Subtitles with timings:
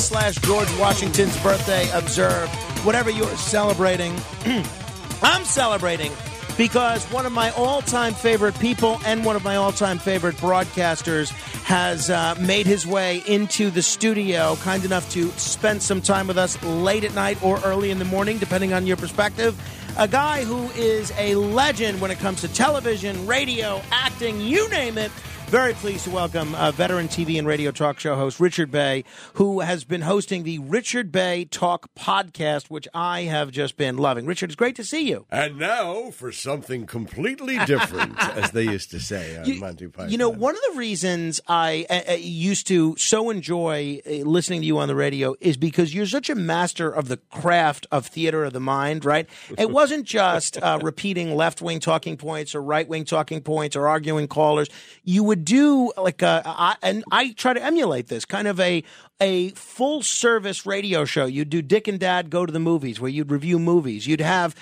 [0.00, 2.52] Slash George Washington's birthday observed.
[2.84, 4.14] Whatever you're celebrating,
[5.22, 6.12] I'm celebrating
[6.56, 10.36] because one of my all time favorite people and one of my all time favorite
[10.36, 11.30] broadcasters
[11.64, 16.38] has uh, made his way into the studio, kind enough to spend some time with
[16.38, 19.60] us late at night or early in the morning, depending on your perspective.
[19.98, 24.98] A guy who is a legend when it comes to television, radio, acting, you name
[24.98, 25.12] it.
[25.50, 29.02] Very pleased to welcome uh, veteran TV and radio talk show host Richard Bey,
[29.34, 34.26] who has been hosting the Richard Bey Talk podcast, which I have just been loving.
[34.26, 35.26] Richard, it's great to see you.
[35.28, 40.12] And now for something completely different, as they used to say on You, Monty Python.
[40.12, 44.60] you know, one of the reasons I uh, uh, used to so enjoy uh, listening
[44.60, 48.06] to you on the radio is because you're such a master of the craft of
[48.06, 49.28] theater of the mind, right?
[49.58, 53.88] It wasn't just uh, repeating left wing talking points or right wing talking points or
[53.88, 54.68] arguing callers.
[55.02, 58.82] You would do like a, I, and I try to emulate this kind of a
[59.22, 61.26] a full service radio show.
[61.26, 64.06] You'd do Dick and Dad go to the movies where you'd review movies.
[64.06, 64.54] You'd have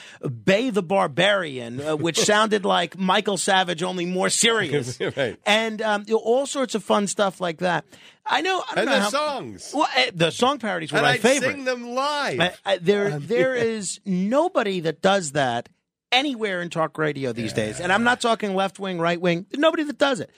[0.44, 4.98] Bey the Barbarian, uh, which sounded like Michael Savage, only more serious.
[5.16, 5.38] Right.
[5.46, 7.84] And um, all sorts of fun stuff like that.
[8.26, 8.62] I know.
[8.70, 9.70] I don't And know the how, songs.
[9.74, 11.52] Well, uh, the song parodies were and my I'd favorite.
[11.52, 12.40] sing them live.
[12.40, 15.68] I- I- there, there is nobody that does that
[16.12, 17.80] anywhere in talk radio these days.
[17.80, 19.46] And I'm not talking left wing, right wing.
[19.54, 20.30] Nobody that does it.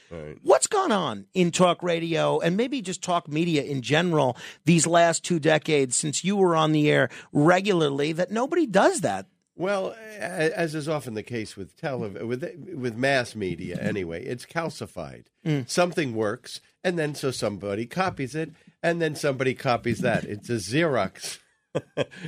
[0.42, 5.24] What's gone on in talk radio and maybe just talk media in general these last
[5.24, 9.26] two decades since you were on the air regularly that nobody does that?
[9.56, 12.42] Well, as is often the case with tele- with
[12.74, 15.26] with mass media, anyway, it's calcified.
[15.44, 15.68] Mm.
[15.68, 20.24] Something works, and then so somebody copies it, and then somebody copies that.
[20.24, 21.40] It's a Xerox.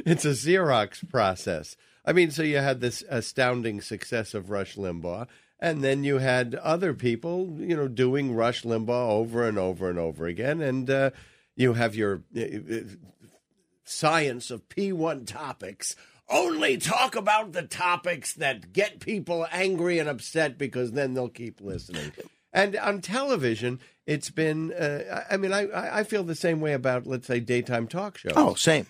[0.05, 1.75] it's a Xerox process.
[2.05, 5.29] I mean, so you had this astounding success of Rush Limbaugh,
[5.61, 9.99] and then you had other people, you know, doing Rush Limbaugh over and over and
[9.99, 11.11] over again, and uh,
[11.55, 12.81] you have your uh, uh,
[13.85, 15.95] science of P1 topics.
[16.29, 21.61] Only talk about the topics that get people angry and upset because then they'll keep
[21.61, 22.13] listening.
[22.53, 26.73] And on television, it's been, uh, I mean, I, I I feel the same way
[26.73, 28.33] about, let's say, daytime talk shows.
[28.37, 28.87] Oh, same.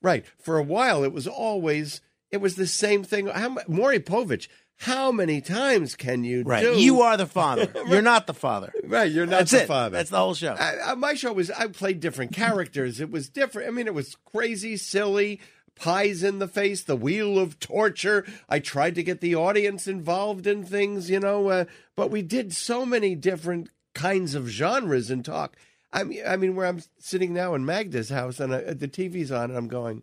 [0.00, 0.24] Right.
[0.38, 2.00] For a while, it was always,
[2.30, 3.26] it was the same thing.
[3.26, 4.48] How, Maury Povich,
[4.82, 6.62] how many times can you Right.
[6.62, 6.80] do?
[6.80, 7.72] You are the father.
[7.88, 8.72] You're not the father.
[8.84, 9.66] Right, you're not That's the it.
[9.66, 9.96] father.
[9.96, 10.52] That's the whole show.
[10.52, 13.00] I, I, my show was I played different characters.
[13.00, 13.68] It was different.
[13.68, 15.40] I mean, it was crazy, silly,
[15.74, 18.24] pies in the face, the wheel of torture.
[18.48, 21.64] I tried to get the audience involved in things, you know, uh,
[21.96, 25.56] but we did so many different kinds of genres and talk.
[25.92, 29.32] I mean, I mean, where I'm sitting now in Magda's house and uh, the TV's
[29.32, 30.02] on, and I'm going,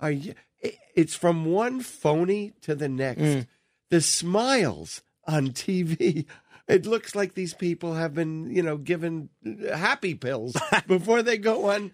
[0.00, 3.46] "Are you?" It- It's from one phony to the next.
[3.90, 6.26] The smiles on TV.
[6.68, 9.28] It looks like these people have been, you know, given
[9.74, 10.56] happy pills
[10.86, 11.90] before they go on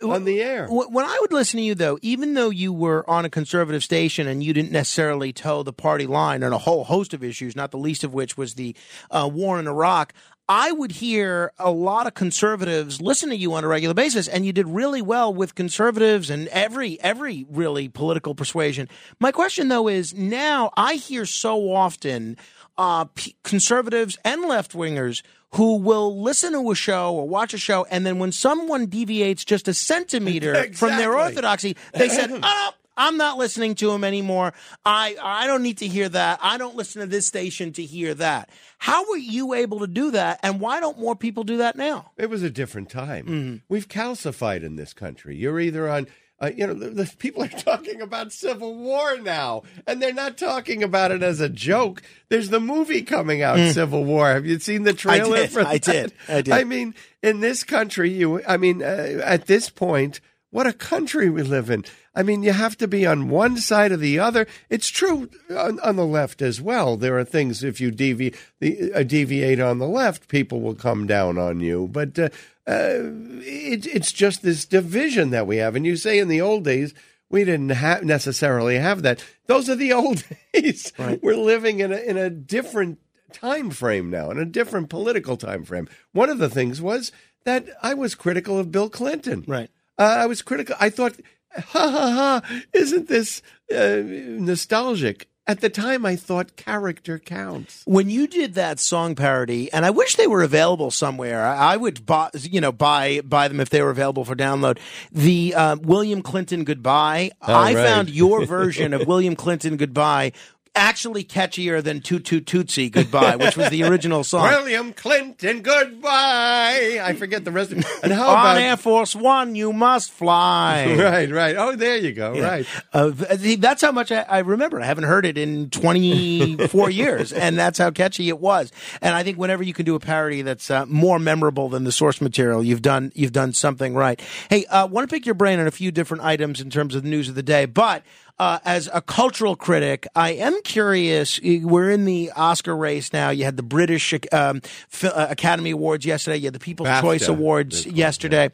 [0.00, 0.68] on the air.
[0.70, 4.28] When I would listen to you, though, even though you were on a conservative station
[4.28, 7.72] and you didn't necessarily toe the party line on a whole host of issues, not
[7.72, 8.76] the least of which was the
[9.10, 10.12] uh, war in Iraq,
[10.54, 14.44] I would hear a lot of conservatives listen to you on a regular basis, and
[14.44, 18.86] you did really well with conservatives and every every really political persuasion.
[19.18, 22.36] My question, though, is now I hear so often
[22.76, 25.22] uh, p- conservatives and left wingers
[25.54, 29.46] who will listen to a show or watch a show, and then when someone deviates
[29.46, 34.52] just a centimeter from their orthodoxy, they said, "Oh, I'm not listening to him anymore.
[34.84, 36.38] I I don't need to hear that.
[36.42, 40.10] I don't listen to this station to hear that." How were you able to do
[40.10, 42.10] that, and why don't more people do that now?
[42.16, 43.62] It was a different time.
[43.68, 45.36] We've calcified in this country.
[45.36, 46.08] You're either on,
[46.40, 50.36] uh, you know, the, the people are talking about civil war now, and they're not
[50.36, 52.02] talking about it as a joke.
[52.28, 54.30] There's the movie coming out, Civil War.
[54.30, 55.36] Have you seen the trailer?
[55.36, 55.50] did.
[55.52, 56.12] for I did.
[56.28, 56.52] I did.
[56.52, 58.42] I mean, in this country, you.
[58.44, 60.20] I mean, uh, at this point.
[60.50, 61.82] What a country we live in.
[62.14, 64.46] I mean, you have to be on one side or the other.
[64.68, 66.96] It's true on, on the left as well.
[66.96, 71.06] There are things, if you devi- the, uh, deviate on the left, people will come
[71.06, 71.88] down on you.
[71.90, 72.28] But uh,
[72.66, 73.00] uh,
[73.44, 75.74] it, it's just this division that we have.
[75.74, 76.92] And you say in the old days,
[77.30, 79.24] we didn't ha- necessarily have that.
[79.46, 80.22] Those are the old
[80.52, 80.92] days.
[80.98, 82.98] We're living in a, in a different
[83.32, 85.88] time frame now, in a different political time frame.
[86.12, 87.10] One of the things was
[87.44, 89.44] that I was critical of Bill Clinton.
[89.48, 89.70] Right.
[89.98, 90.76] Uh, I was critical.
[90.78, 91.16] I thought,
[91.68, 93.42] ha ha ha, isn't this
[93.74, 95.28] uh, nostalgic?
[95.44, 97.82] At the time, I thought character counts.
[97.84, 101.44] When you did that song parody, and I wish they were available somewhere.
[101.44, 104.78] I I would buy, you know, buy buy them if they were available for download.
[105.10, 107.32] The uh, William Clinton Goodbye.
[107.40, 107.76] I right.
[107.76, 110.30] found your version of William Clinton Goodbye
[110.74, 114.44] actually catchier than Toot Toot Tootsie Goodbye, which was the original song.
[114.44, 117.00] William Clinton, goodbye.
[117.02, 117.86] I forget the rest of it.
[118.02, 120.96] And how On about Air Force One, you must fly.
[121.02, 121.56] Right, right.
[121.56, 122.38] Oh, there you go.
[122.40, 122.66] Right.
[122.92, 123.10] Uh,
[123.58, 124.80] that's how much I, I remember.
[124.80, 128.70] I haven't heard it in 24 years, and that's how catchy it was.
[129.00, 131.92] And I think whenever you can do a parody that's uh, more memorable than the
[131.92, 134.20] source material, you've done you've done something right.
[134.48, 136.94] Hey, I uh, want to pick your brain on a few different items in terms
[136.94, 138.04] of the news of the day, but
[138.42, 141.38] uh, as a cultural critic, I am curious.
[141.40, 143.30] We're in the Oscar race now.
[143.30, 144.60] You had the British um,
[145.04, 146.38] uh, Academy Awards yesterday.
[146.38, 148.50] You had the People's BAFTA, Choice Awards yesterday.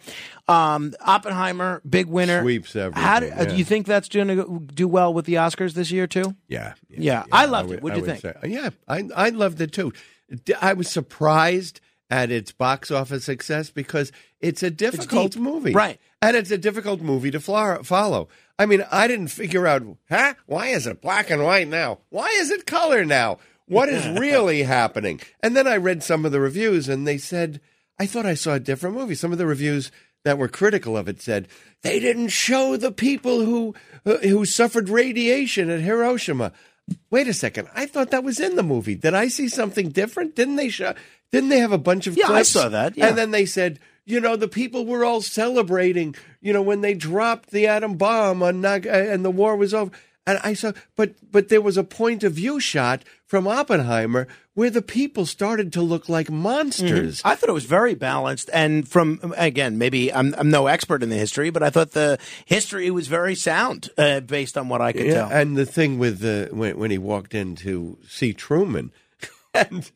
[0.46, 2.42] Um, Oppenheimer, big winner.
[2.42, 3.44] Sweeps everything, How do, uh, yeah.
[3.46, 6.36] do you think that's going to do well with the Oscars this year too?
[6.48, 6.74] Yeah.
[6.90, 7.82] Yeah, I loved would- it.
[7.82, 8.20] What'd you think?
[8.20, 9.94] say- yeah, I, I loved it too.
[10.60, 11.80] I was surprised
[12.10, 15.42] at its box office success because it's a difficult deep.
[15.42, 15.72] movie.
[15.72, 15.98] Right.
[16.20, 18.28] And it's a difficult movie to follow.
[18.58, 20.34] I mean, I didn't figure out, huh?
[20.46, 21.98] Why is it black and white now?
[22.10, 23.38] Why is it color now?
[23.66, 25.20] What is really happening?
[25.40, 27.60] And then I read some of the reviews and they said,
[27.98, 29.14] I thought I saw a different movie.
[29.14, 29.90] Some of the reviews
[30.24, 31.46] that were critical of it said
[31.82, 33.74] they didn't show the people who
[34.04, 36.52] uh, who suffered radiation at Hiroshima.
[37.10, 37.68] Wait a second.
[37.74, 38.94] I thought that was in the movie.
[38.94, 40.34] Did I see something different?
[40.34, 40.94] Didn't they show?
[41.30, 42.48] Didn't they have a bunch of Yeah, I clips?
[42.50, 43.08] saw that, yeah.
[43.08, 43.78] And then they said,
[44.08, 46.14] you know, the people were all celebrating.
[46.40, 49.72] You know, when they dropped the atom bomb on Nag- uh, and the war was
[49.74, 49.90] over.
[50.26, 54.68] And I saw, but but there was a point of view shot from Oppenheimer where
[54.68, 57.22] the people started to look like monsters.
[57.24, 61.08] I thought it was very balanced, and from again, maybe I'm I'm no expert in
[61.08, 64.92] the history, but I thought the history was very sound uh, based on what I
[64.92, 65.28] could Yeah, tell.
[65.30, 68.92] and the thing with uh, when when he walked in to see Truman
[69.54, 69.90] and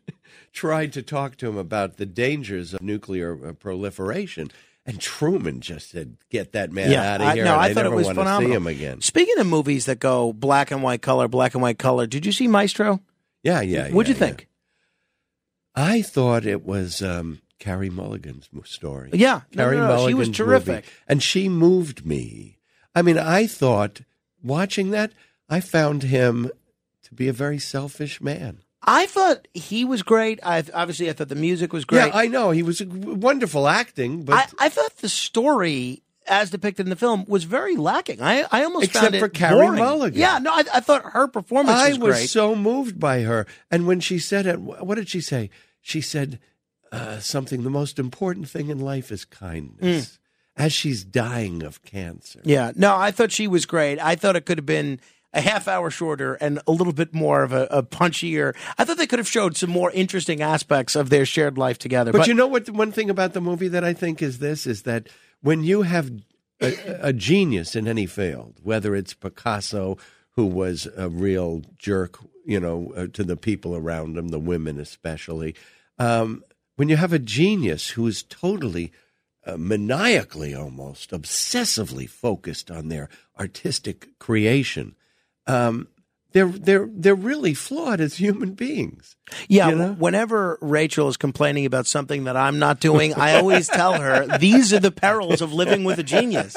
[0.52, 4.50] tried to talk to him about the dangers of nuclear uh, proliferation,
[4.84, 7.75] and Truman just said, "Get that man out of I, here!" no, and I I
[7.75, 8.50] thought never it was phenomenal.
[8.50, 9.00] see him again.
[9.00, 12.32] Speaking of movies that go black and white color, black and white color, did you
[12.32, 13.00] see Maestro?
[13.43, 13.90] Yeah, yeah.
[13.90, 14.40] What'd yeah, you think?
[14.40, 15.84] yeah.
[15.84, 19.10] I thought it was um, Carey Mulligan's story.
[19.14, 20.84] Yeah, Carey no, no, she was terrific.
[20.84, 20.88] movie.
[21.08, 22.58] and she moved me.
[22.94, 24.02] I mean, I thought
[24.43, 25.12] watching that,
[25.48, 26.50] I found him
[27.05, 28.58] to be a very selfish man.
[28.84, 30.40] I thought he was great.
[30.43, 32.06] I obviously I thought the music was great.
[32.08, 36.87] Yeah, I know he was wonderful acting, but I, I thought the story, as depicted
[36.87, 38.20] in the film, was very lacking.
[38.20, 39.79] I, I almost Except found it for Carey boring.
[39.79, 40.19] Mulligan.
[40.20, 43.46] Yeah, no, I, I thought her performance I was was so moved by her.
[43.70, 45.50] And when she said it, what did she say?
[45.81, 46.40] She said
[46.90, 47.62] uh, something.
[47.62, 50.19] The most important thing in life is kindness.
[50.55, 52.40] As she's dying of cancer.
[52.44, 53.99] yeah, no, I thought she was great.
[53.99, 55.00] I thought it could have been
[55.32, 58.55] a half hour shorter and a little bit more of a, a punchier.
[58.79, 62.12] I thought they could have showed some more interesting aspects of their shared life together.
[62.12, 62.69] But, you know what?
[62.70, 65.08] One thing about the movie that I think is this: is that
[65.40, 66.11] when you have
[66.61, 69.98] a, a genius in any field, whether it's Picasso,
[70.31, 74.79] who was a real jerk, you know, uh, to the people around him, the women
[74.79, 75.55] especially,
[75.98, 76.44] um,
[76.77, 78.93] when you have a genius who is totally
[79.44, 83.08] uh, maniacally, almost obsessively focused on their
[83.39, 84.94] artistic creation.
[85.46, 85.89] Um,
[86.32, 89.17] they're they're they're really flawed as human beings.
[89.49, 89.93] Yeah, You know?
[89.93, 94.72] whenever Rachel is complaining about something that I'm not doing, I always tell her these
[94.72, 96.56] are the perils of living with a genius,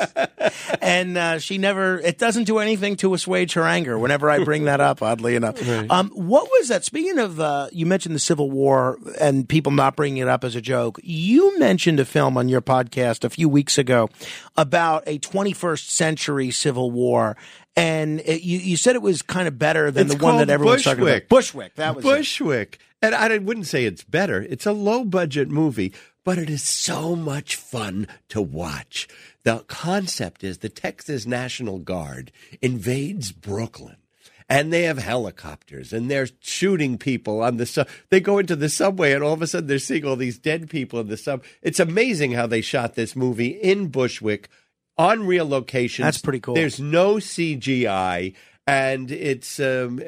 [0.82, 2.00] and uh, she never.
[2.00, 4.00] It doesn't do anything to assuage her anger.
[4.00, 6.84] Whenever I bring that up, oddly enough, um, what was that?
[6.86, 10.56] Speaking of, uh, you mentioned the Civil War and people not bringing it up as
[10.56, 11.00] a joke.
[11.04, 14.10] You mentioned a film on your podcast a few weeks ago
[14.58, 17.36] about a 21st century Civil War.
[17.76, 20.50] And it, you, you said it was kind of better than It's the one that
[20.50, 21.28] everyone's talking about.
[21.28, 21.30] Bushwick.
[21.30, 21.76] Bushwick.
[21.76, 22.08] That was it.
[22.08, 22.80] Bushwick.
[23.02, 24.42] And I wouldn't say it's better.
[24.42, 29.08] It's a low budget movie, but it is so much fun to watch.
[29.44, 33.98] The concept is the Texas National Guard invades Brooklyn.
[34.48, 37.88] And they have helicopters and they're shooting people on the sub.
[38.10, 40.70] They go into the subway and all of a sudden they're seeing all these dead
[40.70, 41.44] people in the sub.
[41.64, 44.50] It's amazing how they shot this movie in Bushwick
[44.98, 46.06] on real locations.
[46.06, 46.56] That's pretty cool.
[46.56, 48.34] There's no CGI,
[48.66, 49.60] and it's.
[49.60, 50.02] Um,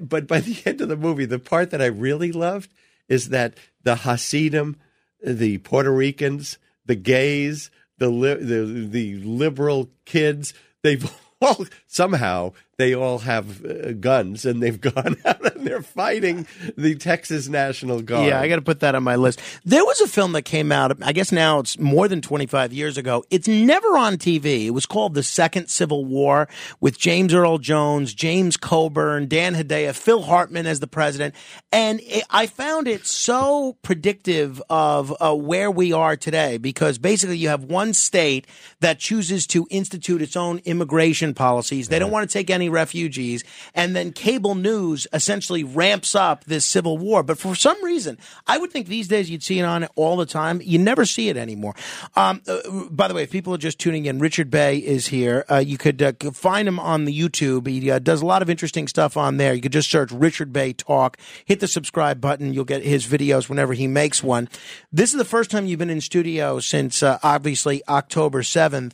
[0.00, 2.72] but by the end of the movie, the part that I really loved
[3.08, 4.76] is that the Hasidim,
[5.24, 12.94] the Puerto Ricans, the gays, the li- the the liberal kids, they've all somehow they
[12.94, 16.46] all have uh, guns and they've gone out and they're fighting
[16.76, 18.26] the Texas National Guard.
[18.26, 19.40] Yeah, I got to put that on my list.
[19.64, 22.96] There was a film that came out, I guess now it's more than 25 years
[22.96, 23.22] ago.
[23.30, 24.64] It's never on TV.
[24.66, 26.48] It was called The Second Civil War
[26.80, 31.34] with James Earl Jones, James Coburn, Dan Hedaya, Phil Hartman as the president.
[31.70, 37.36] And it, I found it so predictive of uh, where we are today because basically
[37.36, 38.46] you have one state
[38.80, 41.88] that chooses to institute its own immigration policies.
[41.88, 43.44] They don't want to take any refugees.
[43.74, 47.22] And then cable news essentially ramps up this civil war.
[47.22, 50.26] But for some reason, I would think these days you'd see it on all the
[50.26, 50.60] time.
[50.62, 51.74] You never see it anymore.
[52.16, 52.60] Um, uh,
[52.90, 55.44] by the way, if people are just tuning in, Richard Bey is here.
[55.50, 57.66] Uh, you could uh, find him on the YouTube.
[57.66, 59.52] He uh, does a lot of interesting stuff on there.
[59.54, 62.52] You could just search Richard Bey Talk, hit the subscribe button.
[62.52, 64.48] You'll get his videos whenever he makes one.
[64.92, 68.92] This is the first time you've been in studio since uh, obviously October 7th.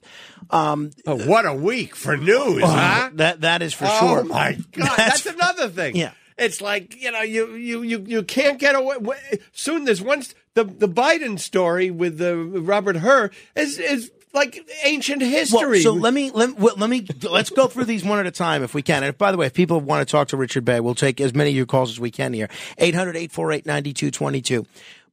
[0.51, 3.11] Um, Oh, what a week for news, huh?
[3.15, 4.25] that, that is for oh sure.
[4.25, 5.97] my God, That's- that's, another thing.
[5.97, 6.13] Yeah.
[6.39, 8.97] It's like you know you you you, you can't get away.
[9.53, 15.23] Soon there's once the the Biden story with the Robert Hur is is like ancient
[15.23, 15.83] history.
[15.83, 18.63] Well, so let me let, let me let's go through these one at a time
[18.63, 19.03] if we can.
[19.03, 21.21] And if, by the way, if people want to talk to Richard Bey, we'll take
[21.21, 22.49] as many of your calls as we can here.
[22.79, 24.67] 800-848-9222.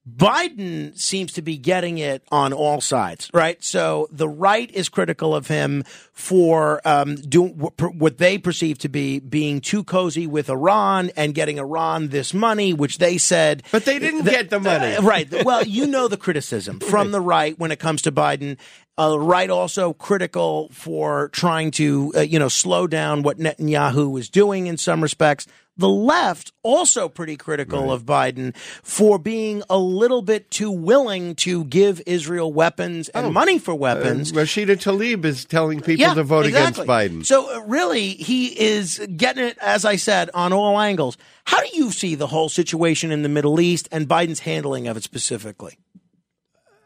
[0.09, 3.63] Biden seems to be getting it on all sides, right?
[3.63, 9.19] So the right is critical of him for um, doing what they perceive to be
[9.19, 13.63] being too cozy with Iran and getting Iran this money, which they said.
[13.71, 14.95] But they didn't get the money.
[14.95, 15.45] Uh, right.
[15.45, 18.57] Well, you know the criticism from the right when it comes to Biden.
[18.95, 24.29] Uh, right also critical for trying to, uh, you know, slow down what Netanyahu was
[24.29, 25.47] doing in some respects.
[25.75, 31.63] The left also pretty critical of Biden for being a little bit too willing to
[31.65, 34.31] give Israel weapons and Oh, money for Uh, weapons.
[34.33, 36.83] Rashida Tlaib is telling people to vote exactly.
[36.83, 37.25] against Biden.
[37.25, 41.17] So uh, really, he is getting it, as I said, on all angles.
[41.45, 44.95] How do you see the whole situation in the Middle East and Biden's handling of
[44.95, 45.79] it specifically?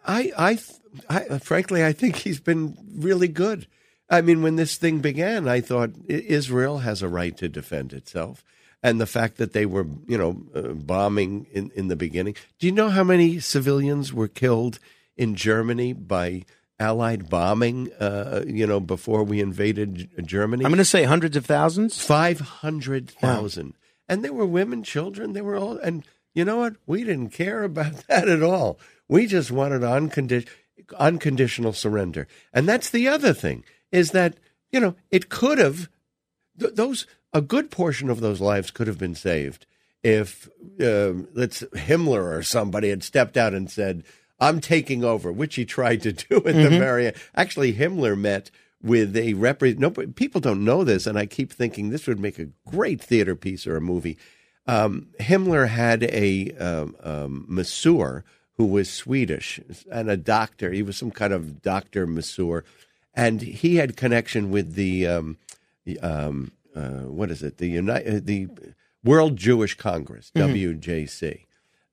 [0.05, 0.59] I, I,
[1.09, 3.67] I, frankly, I think he's been really good.
[4.09, 8.45] I mean, when this thing began, I thought Israel has a right to defend itself.
[8.83, 12.35] And the fact that they were, you know, uh, bombing in, in the beginning.
[12.59, 14.79] Do you know how many civilians were killed
[15.15, 16.45] in Germany by
[16.79, 20.63] Allied bombing, uh, you know, before we invaded Germany?
[20.63, 21.99] I'm going to say hundreds of thousands.
[21.99, 23.73] 500,000.
[24.07, 26.75] And there were women, children, they were all, and you know what?
[26.85, 28.79] We didn't care about that at all.
[29.09, 30.47] We just wanted uncondi-
[30.99, 32.27] unconditional surrender.
[32.53, 34.35] And that's the other thing is that,
[34.71, 35.89] you know, it could have,
[36.59, 37.07] th- those,
[37.37, 39.65] a good portion of those lives could have been saved
[40.03, 40.49] if,
[40.81, 44.03] um let's, Himmler or somebody had stepped out and said,
[44.39, 47.15] I'm taking over, which he tried to do at the very end.
[47.35, 48.51] Actually, Himmler met
[48.81, 49.61] with a rep.
[49.61, 53.35] No, people don't know this, and I keep thinking this would make a great theater
[53.35, 54.17] piece or a movie.
[54.67, 58.23] Um, Himmler had a um, um, masseur
[58.57, 59.59] who was Swedish
[59.91, 60.71] and a doctor.
[60.71, 62.63] He was some kind of doctor masseur,
[63.13, 65.37] and he had connection with the um,
[66.01, 67.57] um, uh, what is it?
[67.57, 68.47] The United the
[69.03, 71.45] World Jewish Congress (WJC),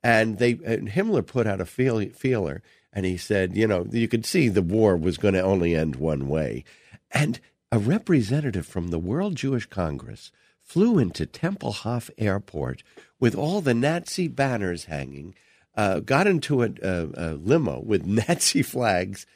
[0.02, 2.62] and they and Himmler put out a feel, feeler,
[2.92, 5.96] and he said, you know, you could see the war was going to only end
[5.96, 6.64] one way,
[7.10, 7.40] and
[7.72, 10.30] a representative from the World Jewish Congress
[10.62, 12.82] flew into Tempelhof Airport
[13.18, 15.34] with all the Nazi banners hanging,
[15.76, 19.26] uh, got into a, a, a limo with Nazi flags,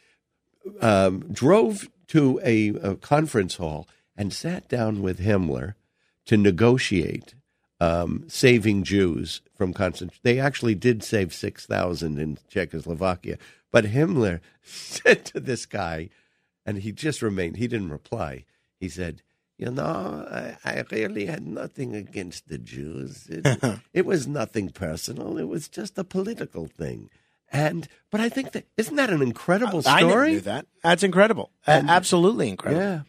[0.81, 3.87] um, drove to a, a conference hall,
[4.19, 5.75] and sat down with Himmler
[6.27, 7.35] to negotiate
[7.81, 10.21] um, saving Jews from concentration.
[10.25, 13.39] They actually did save 6,000 in Czechoslovakia.
[13.71, 16.11] But Himmler said to this guy,
[16.67, 18.45] and he just remained, he didn't reply.
[18.81, 19.23] He said,
[19.57, 23.29] You know, I, I really had nothing against the Jews.
[23.29, 23.47] It,
[23.95, 27.09] it was nothing personal, it was just a political thing.
[27.51, 29.97] And, but I think that, isn't that an incredible story?
[29.97, 30.67] I never knew that.
[30.83, 31.51] That's incredible.
[31.67, 32.83] Uh, absolutely incredible.
[32.83, 33.01] Yeah.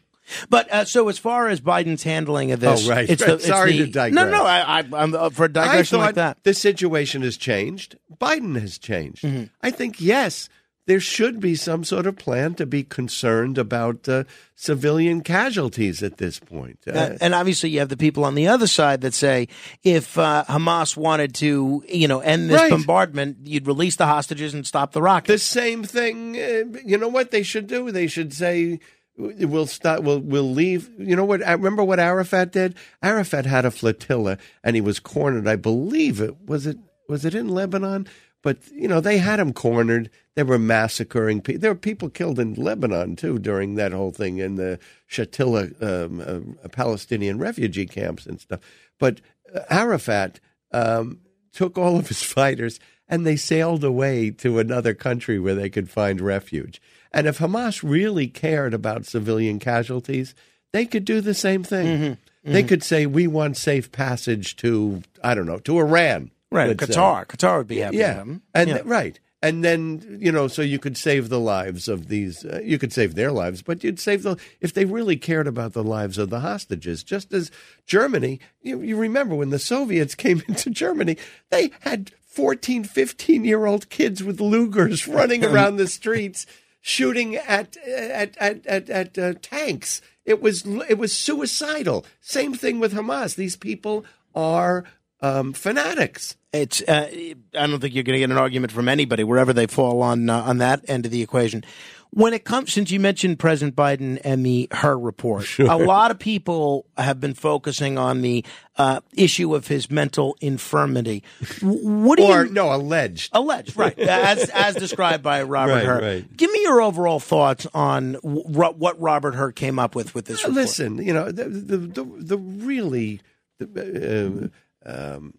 [0.49, 3.45] But uh, so as far as Biden's handling of this, Oh, right, It's the, it's
[3.47, 4.13] Sorry the- to digress.
[4.25, 6.43] No, no, I, up for a digression like that.
[6.43, 7.97] the situation has changed.
[8.19, 9.23] Biden has changed.
[9.23, 9.45] Mm-hmm.
[9.61, 10.49] I think yes,
[10.85, 14.23] there should be some sort of plan to be concerned about uh,
[14.55, 16.79] civilian casualties at this point.
[16.87, 19.47] Uh, Uh, and obviously, you have the people on the other side that say
[19.83, 22.71] if uh, Hamas wanted to, you know, end this Right.
[22.71, 25.31] bombardment, you'd release the hostages and stop the rocket.
[25.31, 26.35] the same thing.
[26.37, 27.91] Uh, you know what they should do?
[27.91, 28.79] They should say.
[29.19, 30.01] We'll stop.
[30.03, 30.89] We'll we'll leave.
[30.97, 31.45] You know what?
[31.45, 32.75] I remember what Arafat did.
[33.03, 35.47] Arafat had a flotilla, and he was cornered.
[35.47, 36.77] I believe it was it
[37.09, 38.07] was it in Lebanon
[38.41, 40.09] But you know, they had him cornered.
[40.35, 41.61] They were massacring people.
[41.61, 44.79] There were people killed in Lebanon too during that whole thing in the
[45.11, 48.61] Shatila um, uh, Palestinian refugee camps and stuff.
[48.99, 49.21] But
[49.53, 50.39] uh, Arafat
[50.71, 51.19] um,
[51.51, 55.89] took all of his fighters and they sailed away to another country where they could
[55.89, 56.81] find refuge.
[57.11, 60.35] And if Hamas really cared about civilian casualties,
[60.73, 61.87] they could do the same thing.
[61.87, 62.03] Mm-hmm.
[62.03, 62.51] Mm-hmm.
[62.53, 66.85] They could say, "We want safe passage to I don't know to Iran." Right, let's
[66.93, 66.99] say.
[66.99, 67.25] Qatar.
[67.27, 68.65] Qatar would be happy Yeah, and Yeah.
[68.75, 72.45] th- right, and then you know, so you could save the lives of these.
[72.45, 75.73] Uh, you could save their lives, but you'd save the if they really cared about
[75.73, 77.03] the lives of the hostages.
[77.03, 77.51] Just as
[77.85, 81.17] Germany, you, you remember when the Soviets came into Germany,
[81.49, 86.45] they had 14, 15 year old kids with Lugers running around the streets
[86.81, 90.01] shooting at at at at, at uh, tanks.
[90.25, 92.05] It was it was suicidal.
[92.21, 93.35] Same thing with Hamas.
[93.35, 94.05] These people
[94.35, 94.85] are
[95.21, 96.35] um, fanatics.
[96.53, 96.81] It's.
[96.81, 100.01] Uh, I don't think you're going to get an argument from anybody wherever they fall
[100.01, 101.63] on uh, on that end of the equation.
[102.11, 106.17] When it comes, since you mentioned President Biden and the Hur report, a lot of
[106.17, 108.43] people have been focusing on the
[108.77, 111.23] uh, issue of his mental infirmity.
[111.61, 113.29] What do Or you no, alleged.
[113.33, 116.01] alleged right as as described by Robert Right, Hur?
[116.01, 116.35] right.
[116.35, 120.39] Give me your overall thoughts on w- what Robert Hur came up with with this
[120.41, 120.55] report.
[120.55, 123.21] Listen, you know the the the, the really
[123.59, 124.47] the, uh,
[124.85, 125.35] um,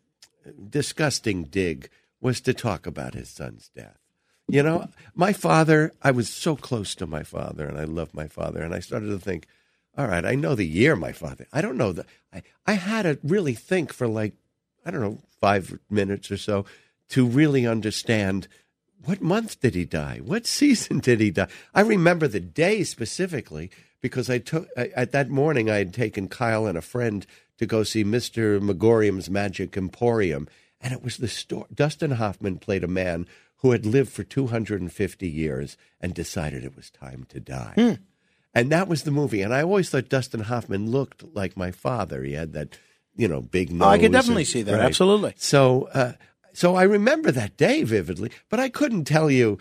[0.68, 1.88] disgusting dig
[2.20, 3.98] was to talk about his son's death.
[4.48, 5.92] You know, my father.
[6.02, 9.06] I was so close to my father, and I loved my father, and I started
[9.08, 9.46] to think,
[9.96, 11.46] all right, I know the year my father.
[11.52, 12.04] I don't know the.
[12.32, 14.34] I I had to really think for like
[14.84, 16.64] I don't know five minutes or so
[17.10, 18.48] to really understand
[19.04, 20.20] what month did he die?
[20.22, 21.48] What season did he die?
[21.74, 23.70] I remember the day specifically
[24.00, 27.26] because I took I, at that morning I had taken Kyle and a friend
[27.58, 28.60] to go see Mr.
[28.60, 30.48] Magorium's Magic Emporium,
[30.80, 31.66] and it was the store.
[31.72, 33.26] Dustin Hoffman played a man
[33.56, 37.98] who had lived for 250 years and decided it was time to die.
[38.54, 39.42] And that was the movie.
[39.42, 42.22] And I always thought Dustin Hoffman looked like my father.
[42.22, 42.78] He had that,
[43.14, 43.86] you know, big nose.
[43.86, 44.80] Oh, I could definitely and- see that.
[44.80, 45.34] Absolutely.
[45.36, 46.12] So, uh,
[46.52, 49.58] so I remember that day vividly, but I couldn't tell you,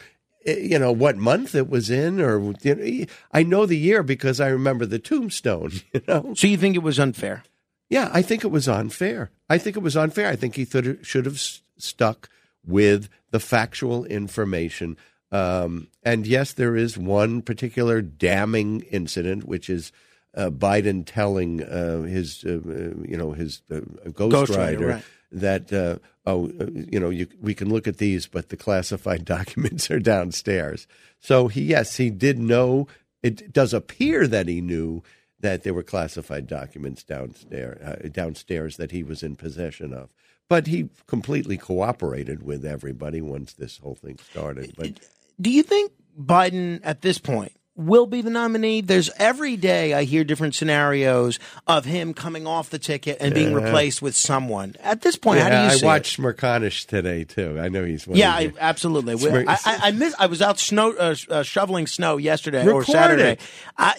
[0.57, 4.39] you know, what month it was in, or you know, I know the year because
[4.39, 5.71] I remember the tombstone.
[5.93, 7.43] You know, So you think it was unfair?
[7.89, 9.31] yeah, I think it was unfair.
[9.49, 10.27] I think it was unfair.
[10.27, 12.29] I think he thought should have s- stuck
[12.65, 14.95] with the factual information.
[15.31, 19.91] Um, and yes, there is one particular damning incident, which is
[20.35, 23.75] uh, Biden telling uh, his, uh, uh, you know, his uh,
[24.09, 25.03] Ghostwriter, ghostwriter right.
[25.32, 29.26] That, uh, oh, uh, you know, you, we can look at these, but the classified
[29.38, 30.88] documents are downstairs.
[31.20, 32.88] So he, yes, he did know.
[33.22, 35.04] It does appear that he knew
[35.39, 40.10] that there were classified documents downstairs, uh, downstairs that he was in possession of.
[40.50, 44.74] But he completely cooperated with everybody once this whole thing started.
[44.76, 45.00] But
[45.39, 48.82] Do you think Biden at this point will be the nominee?
[48.82, 53.54] There's every day I hear different scenarios of him coming off the ticket and being
[53.54, 54.76] replaced with someone.
[54.82, 57.60] At this point, how do you I watched Smerconish today too.
[57.60, 59.15] I know he's Yeah, I, absolutely.
[59.48, 60.13] I, I, I miss.
[60.20, 63.38] I was out snow uh, uh, shoveling snow yesterday or Saturday.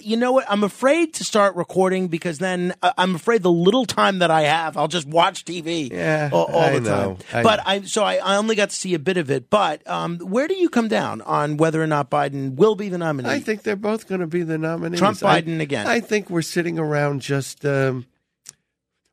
[0.00, 0.44] you know what?
[0.48, 4.42] I'm afraid to start recording because then uh, I'm afraid the little time that I
[4.42, 5.90] have, I'll just watch TV.
[5.90, 7.18] Yeah, all, all the know.
[7.30, 7.42] time.
[7.42, 7.60] But.
[7.70, 9.48] I so I, I only got to see a bit of it.
[9.50, 12.98] But um, where do you come down on whether or not Biden will be the
[12.98, 13.28] nominee?
[13.28, 14.98] I think they're both going to be the nominees.
[14.98, 15.86] Trump, I- Biden again.
[15.86, 17.64] I think we're sitting around just.
[17.64, 18.06] Um,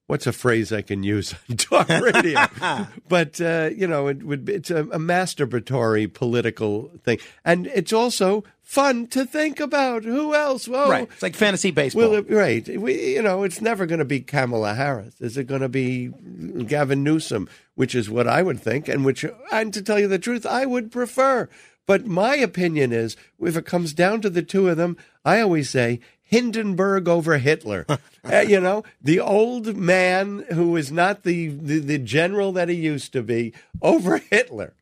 [0.07, 2.47] what's a phrase I can use on talk radio?
[3.07, 7.93] but uh, you know, it would be, it's a, a masturbatory political thing, and it's
[7.93, 10.03] also fun to think about.
[10.03, 10.67] Who else?
[10.67, 11.07] Well, right.
[11.11, 12.15] It's like fantasy baseball.
[12.15, 12.67] It- right.
[12.81, 15.21] We, you know, it's never going to be Kamala Harris.
[15.21, 16.07] Is it going to be
[16.65, 17.47] Gavin Newsom?
[17.75, 20.65] Which is what I would think, and which, and to tell you the truth, I
[20.65, 21.47] would prefer.
[21.87, 25.69] But my opinion is, if it comes down to the two of them, I always
[25.71, 27.85] say Hindenburg over Hitler.
[28.29, 32.75] Uh, you know, the old man who is not the, the the general that he
[32.75, 34.73] used to be over Hitler.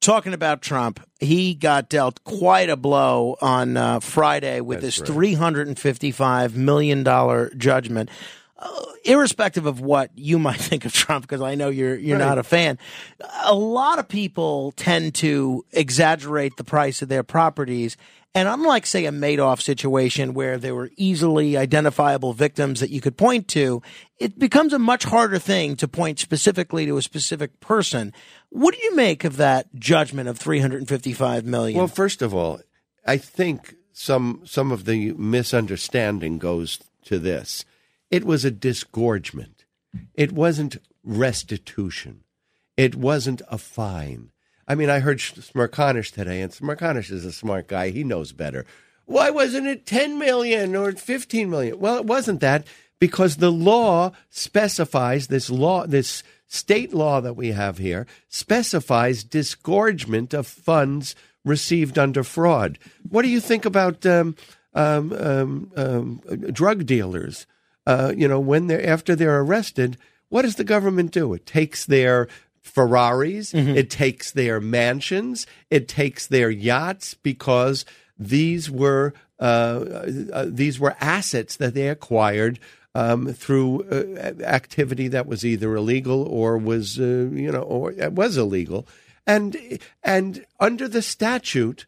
[0.00, 5.00] talking about Trump, he got dealt quite a blow on uh, Friday with That's this
[5.00, 5.14] right.
[5.14, 8.10] three hundred and fifty-five million dollar judgment.
[9.04, 12.42] Irrespective of what you might think of Trump, because I know you're you're not a
[12.42, 12.78] fan,
[13.42, 17.96] a lot of people tend to exaggerate the price of their properties.
[18.34, 23.18] And unlike, say, a Madoff situation where there were easily identifiable victims that you could
[23.18, 23.82] point to,
[24.18, 28.14] it becomes a much harder thing to point specifically to a specific person.
[28.48, 31.76] What do you make of that judgment of 355 million?
[31.76, 32.60] Well, first of all,
[33.06, 37.64] I think some some of the misunderstanding goes to this.
[38.12, 39.64] It was a disgorgement.
[40.14, 42.24] It wasn't restitution.
[42.76, 44.32] It wasn't a fine.
[44.68, 47.88] I mean, I heard Smerconish today, and Smerconish is a smart guy.
[47.88, 48.66] He knows better.
[49.06, 51.78] Why wasn't it 10 million or 15 million?
[51.80, 52.66] Well, it wasn't that
[53.00, 60.34] because the law specifies this law, this state law that we have here specifies disgorgement
[60.34, 62.78] of funds received under fraud.
[63.08, 64.36] What do you think about um,
[64.74, 66.20] um, um, um
[66.52, 67.46] drug dealers?
[67.86, 69.96] Uh, you know, when they're after they're arrested,
[70.28, 71.34] what does the government do?
[71.34, 72.28] It takes their
[72.60, 73.76] Ferraris, mm-hmm.
[73.76, 77.84] it takes their mansions, it takes their yachts because
[78.16, 82.60] these were uh, uh, these were assets that they acquired
[82.94, 88.36] um, through uh, activity that was either illegal or was uh, you know or was
[88.36, 88.86] illegal,
[89.26, 91.86] and and under the statute,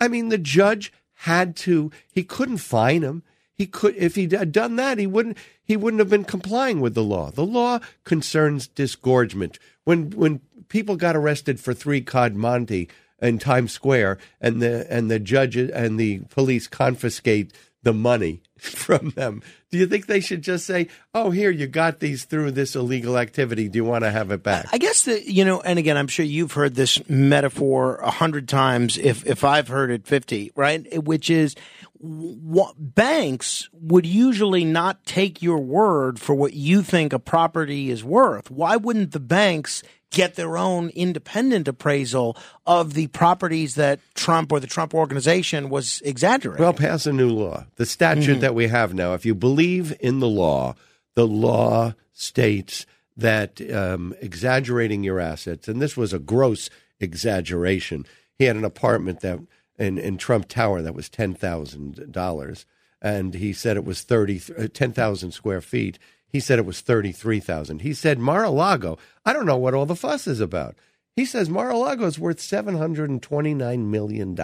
[0.00, 3.22] I mean the judge had to he couldn't fine him.
[3.56, 6.94] He could if he had done that he wouldn't he wouldn't have been complying with
[6.94, 7.30] the law.
[7.30, 9.58] The law concerns disgorgement.
[9.84, 12.88] When when people got arrested for three card Monte
[13.20, 19.10] in Times Square, and the and the judge and the police confiscate the money from
[19.10, 19.42] them.
[19.70, 23.18] Do you think they should just say, "Oh, here you got these through this illegal
[23.18, 23.68] activity.
[23.68, 26.08] Do you want to have it back?" I guess that you know, and again, I'm
[26.08, 31.02] sure you've heard this metaphor a hundred times, if if I've heard it fifty, right?
[31.04, 31.54] Which is
[31.98, 38.04] what, banks would usually not take your word for what you think a property is
[38.04, 38.50] worth.
[38.50, 44.60] Why wouldn't the banks get their own independent appraisal of the properties that Trump or
[44.60, 46.62] the Trump organization was exaggerating.
[46.62, 47.66] Well, pass a new law.
[47.76, 48.40] The statute mm-hmm.
[48.40, 50.74] that we have now, if you believe in the law,
[51.14, 58.06] the law states that um, exaggerating your assets, and this was a gross exaggeration.
[58.38, 59.40] He had an apartment that
[59.78, 62.66] in, in Trump Tower that was ten thousand dollars,
[63.00, 65.98] and he said it was thirty uh, ten thousand square feet.
[66.28, 67.80] He said it was 33,000.
[67.80, 70.76] He said Mar-a-Lago, I don't know what all the fuss is about.
[71.14, 74.38] He says Mar-a-Lago is worth $729 million.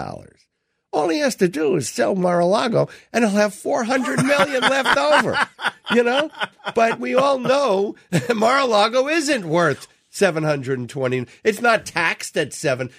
[0.93, 5.39] All he has to do is sell Mar-a-Lago and he'll have 400 million left over.
[5.91, 6.31] You know?
[6.75, 7.97] But we all know
[8.35, 11.27] Mar-a-Lago isn't worth 720.
[11.45, 12.91] It's not taxed at 7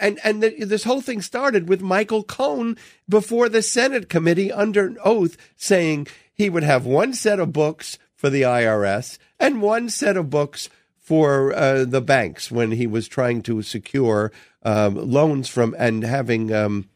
[0.00, 2.76] and and the, this whole thing started with Michael Cohen
[3.08, 8.28] before the Senate committee under oath saying he would have one set of books for
[8.28, 10.68] the IRS and one set of books
[10.98, 16.52] for uh, the banks when he was trying to secure um, loans from and having
[16.52, 16.88] um,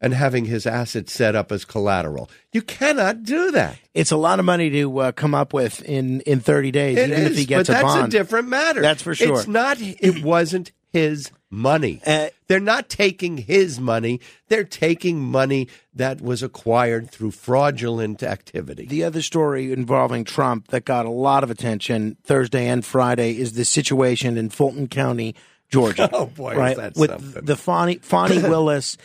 [0.00, 2.30] and having his assets set up as collateral.
[2.52, 3.78] You cannot do that.
[3.94, 7.10] It's a lot of money to uh, come up with in in 30 days, it
[7.10, 8.06] even is, if he gets but a that's bond.
[8.14, 8.80] a different matter.
[8.80, 9.38] That's for sure.
[9.38, 9.78] It's not.
[9.80, 12.00] It wasn't his money.
[12.06, 14.20] Uh, they're not taking his money.
[14.48, 18.86] They're taking money that was acquired through fraudulent activity.
[18.86, 23.52] The other story involving Trump that got a lot of attention Thursday and Friday is
[23.54, 25.34] the situation in Fulton County,
[25.68, 26.08] Georgia.
[26.12, 26.96] oh boy, right?
[26.96, 27.44] With something.
[27.44, 28.96] the Fani, Fani Willis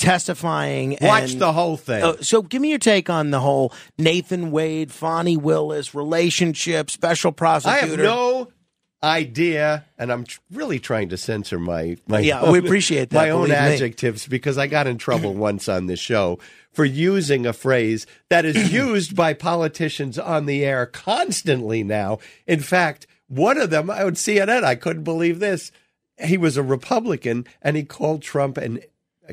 [0.00, 0.96] testifying.
[1.00, 2.02] Watch and, the whole thing.
[2.02, 7.32] Uh, so, give me your take on the whole Nathan Wade, Fani Willis relationship, special
[7.32, 7.86] prosecutor.
[7.86, 8.48] I have no
[9.02, 13.16] idea, and I'm tr- really trying to censor my my yeah, own, we appreciate that,
[13.16, 13.54] my own me.
[13.54, 16.38] adjectives because I got in trouble once on this show
[16.72, 22.18] for using a phrase that is used by politicians on the air constantly now.
[22.46, 25.72] In fact, one of them, I would CNN, I couldn't believe this.
[26.22, 28.80] He was a Republican, and he called Trump an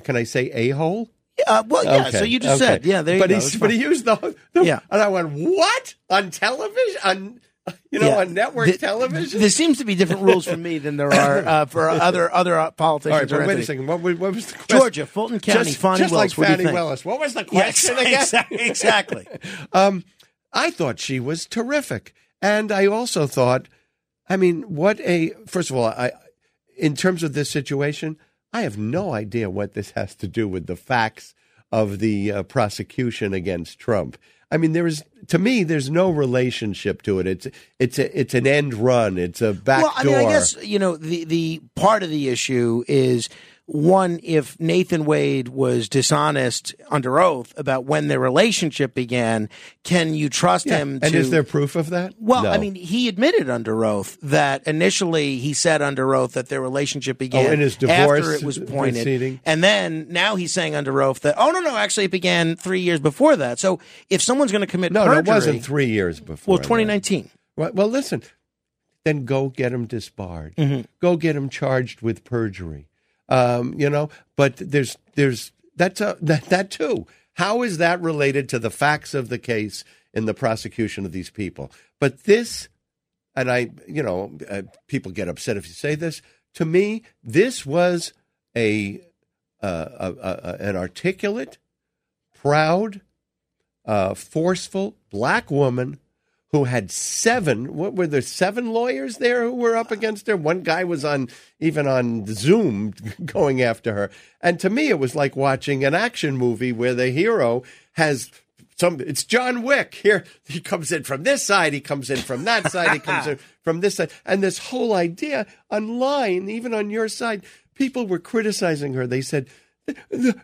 [0.04, 1.10] can I say a hole?
[1.46, 2.08] Uh, well, yeah.
[2.08, 2.18] Okay.
[2.20, 2.74] So you just okay.
[2.74, 3.02] said, yeah.
[3.02, 3.48] There but you go.
[3.48, 4.80] He, but he used the, the, yeah.
[4.90, 7.02] And I went, what on television?
[7.04, 7.42] On
[7.92, 8.18] you know, yeah.
[8.18, 9.40] on network the, television.
[9.40, 12.58] There seems to be different rules for me than there are uh, for other other
[12.58, 13.32] uh, politicians.
[13.32, 13.88] All right, but wait a second.
[13.88, 14.78] What, what, was the question?
[14.80, 16.12] Georgia, Fulton County, just, just Willis.
[16.12, 17.06] like Fani Willis.
[17.06, 18.46] What was the question yes, again?
[18.52, 19.28] Exactly.
[19.74, 20.04] um,
[20.54, 23.68] I thought she was terrific, and I also thought,
[24.30, 26.12] I mean, what a first of all, I
[26.78, 28.18] in terms of this situation,
[28.54, 31.34] I have no idea what this has to do with the facts
[31.72, 34.18] of the uh, prosecution against Trump.
[34.50, 37.28] I mean, there is to me, there's no relationship to it.
[37.28, 37.48] It's
[37.80, 39.18] it's a, it's an end run.
[39.18, 40.18] It's a back well, I door.
[40.18, 43.30] Mean, I guess you know the the part of the issue is
[43.68, 49.50] one, if Nathan Wade was dishonest under oath about when their relationship began,
[49.84, 50.78] can you trust yeah.
[50.78, 51.00] him?
[51.02, 52.14] And to, is there proof of that?
[52.18, 52.50] Well, no.
[52.52, 57.18] I mean, he admitted under oath that initially he said under oath that their relationship
[57.18, 59.42] began oh, in his divorce after it was pointed, proceeding.
[59.46, 62.80] and then now he's saying under oath that oh no no actually it began three
[62.80, 63.60] years before that.
[63.60, 66.54] So if someone's going to commit no, perjury, no, it wasn't three years before.
[66.54, 67.30] Well, 2019.
[67.58, 68.24] Well, well, listen,
[69.04, 70.56] then go get him disbarred.
[70.56, 70.82] Mm-hmm.
[71.02, 72.87] Go get him charged with perjury
[73.30, 74.10] um, you know.
[74.36, 77.06] But there's there's that's a, that that too.
[77.34, 81.30] How is that related to the facts of the case in the prosecution of these
[81.30, 81.72] people?
[82.00, 82.68] But this,
[83.36, 86.22] and I, you know, uh, people get upset if you say this.
[86.56, 88.14] to me, this was
[88.56, 89.02] a,
[89.62, 91.60] uh, a, a an articulate,
[92.34, 93.02] proud,
[93.86, 96.00] uh, forceful black woman
[96.52, 97.76] who had seven.
[97.76, 98.22] What were there?
[98.22, 100.38] Seven lawyers there who were up against her.
[100.38, 101.30] One guy was on
[101.60, 102.94] even on Zoom
[103.26, 104.10] going after her.
[104.42, 108.32] And to me, it was like watching an action movie where the hero has
[108.78, 109.02] some.
[109.02, 109.96] It's John Wick.
[109.96, 111.74] Here he comes in from this side.
[111.74, 112.92] He comes in from that side.
[112.92, 114.12] He comes in from this side.
[114.26, 117.44] And this whole idea online, even on your side,
[117.76, 119.06] people were criticizing her.
[119.06, 119.48] They said,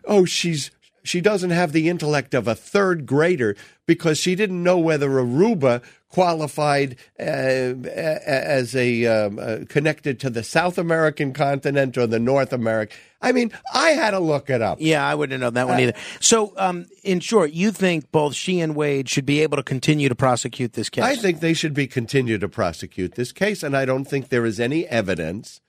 [0.04, 0.70] "Oh, she's."
[1.04, 5.82] She doesn't have the intellect of a third grader because she didn't know whether Aruba
[6.08, 12.52] qualified uh, as a um, uh, connected to the South American continent or the North
[12.52, 12.96] American.
[13.20, 14.78] I mean, I had to look it up.
[14.80, 15.94] Yeah, I wouldn't know that one Uh, either.
[16.20, 20.08] So, um, in short, you think both she and Wade should be able to continue
[20.08, 21.04] to prosecute this case?
[21.04, 24.46] I think they should be continue to prosecute this case, and I don't think there
[24.46, 25.60] is any evidence,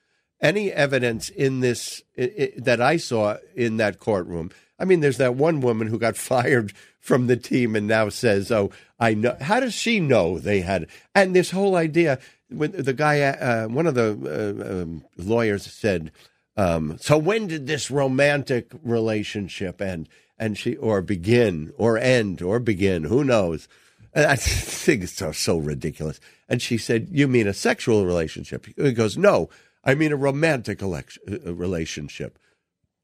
[0.41, 4.52] any evidence in this i i that I saw in that courtroom.
[4.79, 8.51] I mean, there's that one woman who got fired from the team and now says,
[8.51, 10.88] "Oh, I know." How does she know they had?
[11.13, 16.11] And this whole idea, when the guy, uh, one of the uh, um, lawyers said,
[16.57, 22.59] um, "So when did this romantic relationship end?" And she, or begin, or end, or
[22.59, 23.05] begin?
[23.05, 23.69] Who knows?
[24.15, 26.19] And I think it's so, so ridiculous.
[26.47, 28.65] And she said, You mean a sexual relationship?
[28.77, 29.49] He goes, No,
[29.83, 32.39] I mean a romantic election, uh, relationship.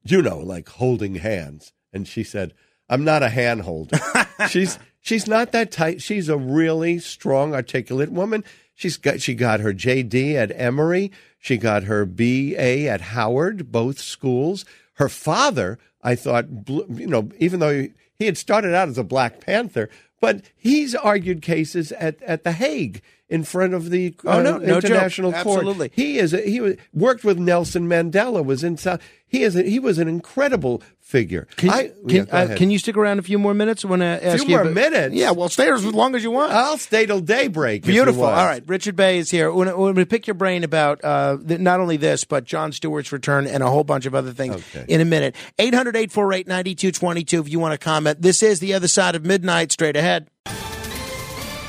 [0.04, 1.74] You know, like holding hands.
[1.94, 2.54] And she said,
[2.90, 4.00] I'm not a hand holder.
[4.50, 6.02] she's she's not that tight.
[6.02, 8.44] She's a really strong, articulate woman.
[8.74, 11.12] She's got she got her JD at Emory.
[11.40, 14.66] She got her BA at Howard, both schools.
[14.94, 19.04] Her father, I thought, you know, even though he, he had started out as a
[19.04, 24.30] Black Panther, but he's argued cases at, at The Hague in front of the uh,
[24.38, 24.92] Oh, no, no joke.
[24.92, 25.60] international court.
[25.60, 25.92] Absolutely.
[25.96, 28.46] He is a, he was, worked with Nelson Mandela.
[28.46, 29.02] Was in South.
[29.26, 31.48] He is a, he was an incredible figure.
[31.56, 33.86] Can, I, can, yeah, uh, can you stick around a few more minutes?
[33.86, 35.16] When I ask few you more about- minutes?
[35.16, 36.52] Yeah, well, stay as long as you want.
[36.52, 37.84] I'll stay till daybreak.
[37.84, 38.26] Beautiful.
[38.26, 39.50] All right, Richard Bey is here.
[39.50, 43.48] We're going to pick your brain about uh, not only this, but Jon Stewart's return
[43.48, 44.84] and a whole bunch of other things Okay.
[44.90, 45.34] in a minute.
[45.58, 48.22] 800 848 9222 if you want to comment.
[48.22, 49.72] This is The Other Side of Midnight.
[49.72, 50.30] Straight ahead.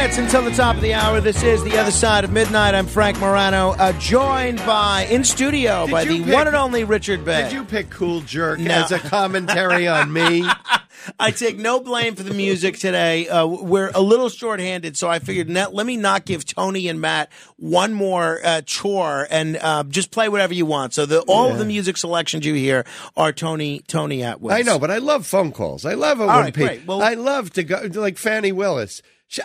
[0.00, 1.20] Minutes until the top of the hour.
[1.20, 2.74] This is The Other Side of Midnight.
[2.74, 6.84] I'm Frank Morano, uh, joined by, in studio, Did by the pick- one and only
[6.84, 7.42] Richard Bey.
[7.42, 8.72] Did you pick Cool Jerk No.
[8.76, 10.42] as a commentary on me?
[11.20, 13.28] I take no blame for the music today.
[13.28, 16.98] Uh, we're a little shorthanded, so I figured net, let me not give Tony and
[16.98, 20.94] Matt one more uh, chore and uh, just play whatever you want.
[20.94, 22.86] So the, all of the music selections you hear
[23.18, 24.54] are Tony Tony Atwood.
[24.54, 25.84] I know, but I love phone calls.
[25.84, 26.96] I love it All when right, people.
[26.98, 29.02] Well- I love to go like Fani Willis.
[29.28, 29.42] She,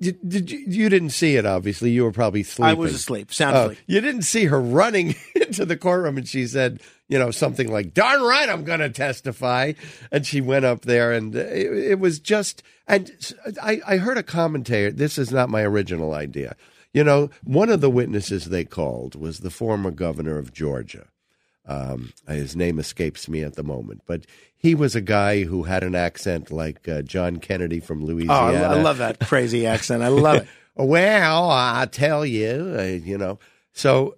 [0.00, 1.46] did, did you, you didn't see it?
[1.46, 2.70] Obviously, you were probably sleeping.
[2.70, 3.78] I was asleep, sound Oh, asleep.
[3.86, 7.94] you didn't see her running into the courtroom, and she said, you know, something like,
[7.94, 9.72] "Darn right, I'm going to testify."
[10.10, 12.62] And she went up there, and it, it was just.
[12.88, 13.10] And
[13.62, 14.90] I, I heard a commentator.
[14.92, 16.56] This is not my original idea.
[16.92, 21.06] You know, one of the witnesses they called was the former governor of Georgia.
[21.66, 24.24] Um, his name escapes me at the moment, but
[24.66, 28.58] he was a guy who had an accent like uh, John Kennedy from Oh, Louisiana.
[28.62, 30.02] I, I love that crazy accent.
[30.02, 30.48] I love it.
[30.78, 33.38] Well, I tell you, uh, you know.
[33.72, 34.16] So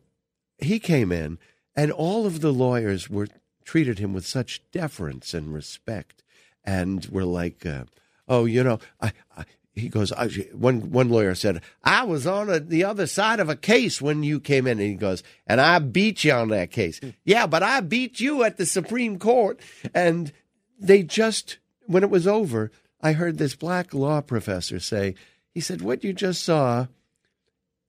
[0.59, 1.39] he came in,
[1.77, 3.29] and all of the lawyers were
[3.65, 6.25] treated him with such deference and respect,
[6.65, 7.85] and were like, uh,
[8.27, 12.51] "Oh, you know, I." I he goes, I, one one lawyer said, I was on
[12.51, 15.61] a, the other side of a case when you came in, and he goes, and
[15.61, 17.01] I beat you on that case.
[17.25, 19.61] yeah, but I beat you at the Supreme Court,
[19.95, 20.33] and
[20.79, 25.15] they just when it was over, I heard this black law professor say,
[25.51, 26.87] he said, what you just saw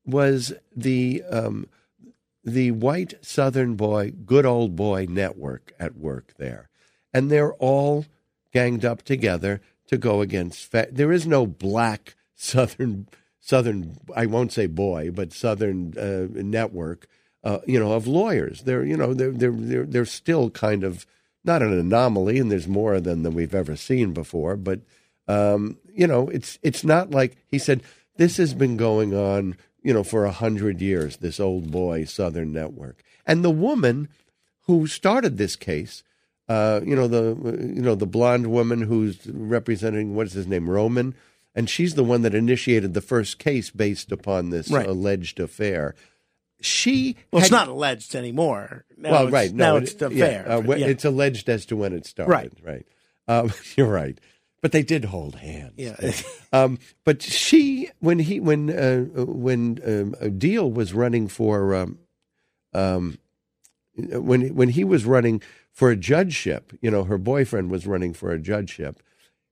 [0.05, 1.67] was the um,
[2.43, 6.69] the white Southern boy, good old boy network at work there,
[7.13, 8.05] and they're all
[8.51, 10.71] ganged up together to go against.
[10.71, 13.07] There is no black Southern
[13.39, 13.97] Southern.
[14.15, 17.07] I won't say boy, but Southern uh, network.
[17.41, 18.63] Uh, you know, of lawyers.
[18.63, 21.05] They're you know they're they're they're they're still kind of
[21.43, 24.55] not an anomaly, and there's more of them than we've ever seen before.
[24.57, 24.81] But
[25.27, 27.83] um, you know, it's it's not like he said.
[28.17, 31.17] This has been going on, you know, for a hundred years.
[31.17, 34.09] This old boy Southern network, and the woman
[34.63, 36.03] who started this case
[36.49, 40.67] uh, you know the you know the blonde woman who's representing what is his name
[40.69, 41.13] Roman,
[41.55, 44.87] and she's the one that initiated the first case based upon this Right.
[44.87, 45.93] alleged affair.
[46.61, 48.85] She Well, it's not alleged anymore.
[48.97, 50.51] Now well, right no, now it- it's the yeah, fair.
[50.51, 50.87] uh, yeah.
[50.87, 52.31] It's alleged as to when it started.
[52.31, 52.51] Right.
[52.63, 52.85] right.
[53.27, 54.19] Um, you're right,
[54.61, 55.73] but they did hold hands.
[55.77, 55.95] Yeah.
[56.51, 61.99] Um, but she, when he, when uh, when um, a deal was running for, um,
[62.73, 63.19] um,
[63.95, 65.41] when when he was running
[65.71, 69.01] for a judgeship, you know, her boyfriend was running for a judgeship.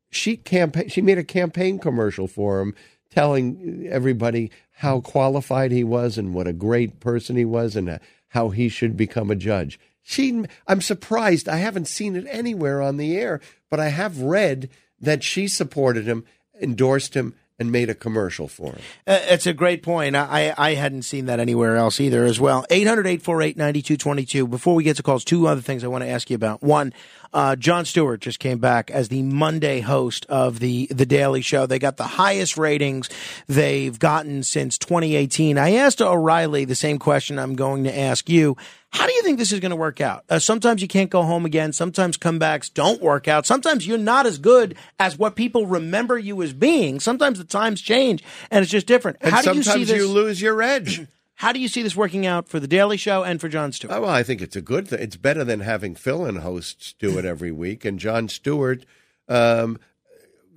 [0.10, 0.90] She campaign.
[0.90, 2.74] She made a campaign commercial for him,
[3.18, 7.98] telling everybody how qualified he was and what a great person he was, and uh,
[8.28, 9.80] how he should become a judge.
[10.04, 11.50] She, I'm surprised.
[11.50, 14.70] I haven't seen it anywhere on the air, but I have read
[15.02, 16.26] that she supported him,
[16.62, 18.82] endorsed him, and made a commercial for him.
[19.08, 20.16] Uh, It's a great point.
[20.16, 22.68] I, I hadn't seen that anywhere else either as well.
[22.70, 24.48] 800-848-9222.
[24.48, 26.62] Before we get to calls, two other things I want to ask you about.
[26.62, 26.94] One,
[27.38, 31.68] uh, Jon Stewart just came back as the Monday host of the, the Daily Show.
[31.68, 33.12] They got the highest ratings
[33.46, 35.60] they've gotten since 2018.
[35.60, 38.58] I asked O'Reilly the same question I'm going to ask you.
[38.90, 40.24] How do you think this is going to work out?
[40.28, 41.74] Uh, sometimes you can't go home again.
[41.74, 43.46] Sometimes comebacks don't work out.
[43.46, 47.00] Sometimes you're not as good as what people remember you as being.
[47.00, 49.18] Sometimes the times change and it's just different.
[49.22, 49.96] And How do you see this?
[49.96, 51.06] you lose your edge.
[51.38, 53.94] How do you see this working out for the Daily Show and for Jon Stewart?
[53.94, 55.00] Oh, well, I think it's a good thing.
[55.00, 57.86] It's better than having fill-in hosts do it every week.
[57.86, 58.84] And Jon Stewart,
[59.30, 59.80] um,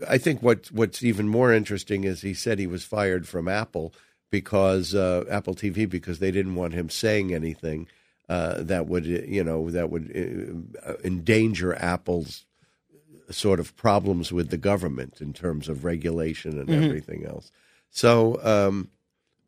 [0.08, 3.92] I think what what's even more interesting is he said he was fired from Apple
[4.30, 7.86] because uh, Apple TV because they didn't want him saying anything
[8.30, 12.46] uh, that would uh, you know that would uh, endanger Apple's
[13.30, 17.52] sort of problems with the government in terms of regulation and everything else.
[17.90, 18.40] So.
[18.42, 18.88] Um,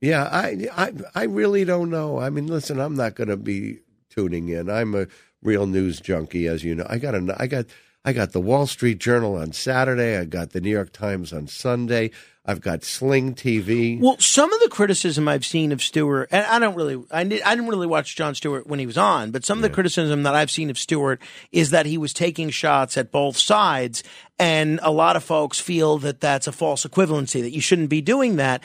[0.02, 2.18] yeah, I, I, I really don't know.
[2.18, 3.78] I mean, listen, I'm not going to be
[4.10, 4.68] tuning in.
[4.68, 5.06] I'm a
[5.42, 6.86] real news junkie, as you know.
[6.90, 7.66] I got a, I got,
[8.04, 10.18] I got the Wall Street Journal on Saturday.
[10.18, 12.10] I got the New York Times on Sunday.
[12.44, 14.00] I've got Sling TV.
[14.00, 17.40] Well, some of the criticism I've seen of Stewart, and I don't really, I, did,
[17.42, 20.24] I didn't really watch Jon Stewart when he was on, but some of the criticism
[20.24, 24.02] that I've seen of Stewart is that he was taking shots at both sides,
[24.40, 28.00] and a lot of folks feel that that's a false equivalency, that you shouldn't be
[28.00, 28.64] doing that.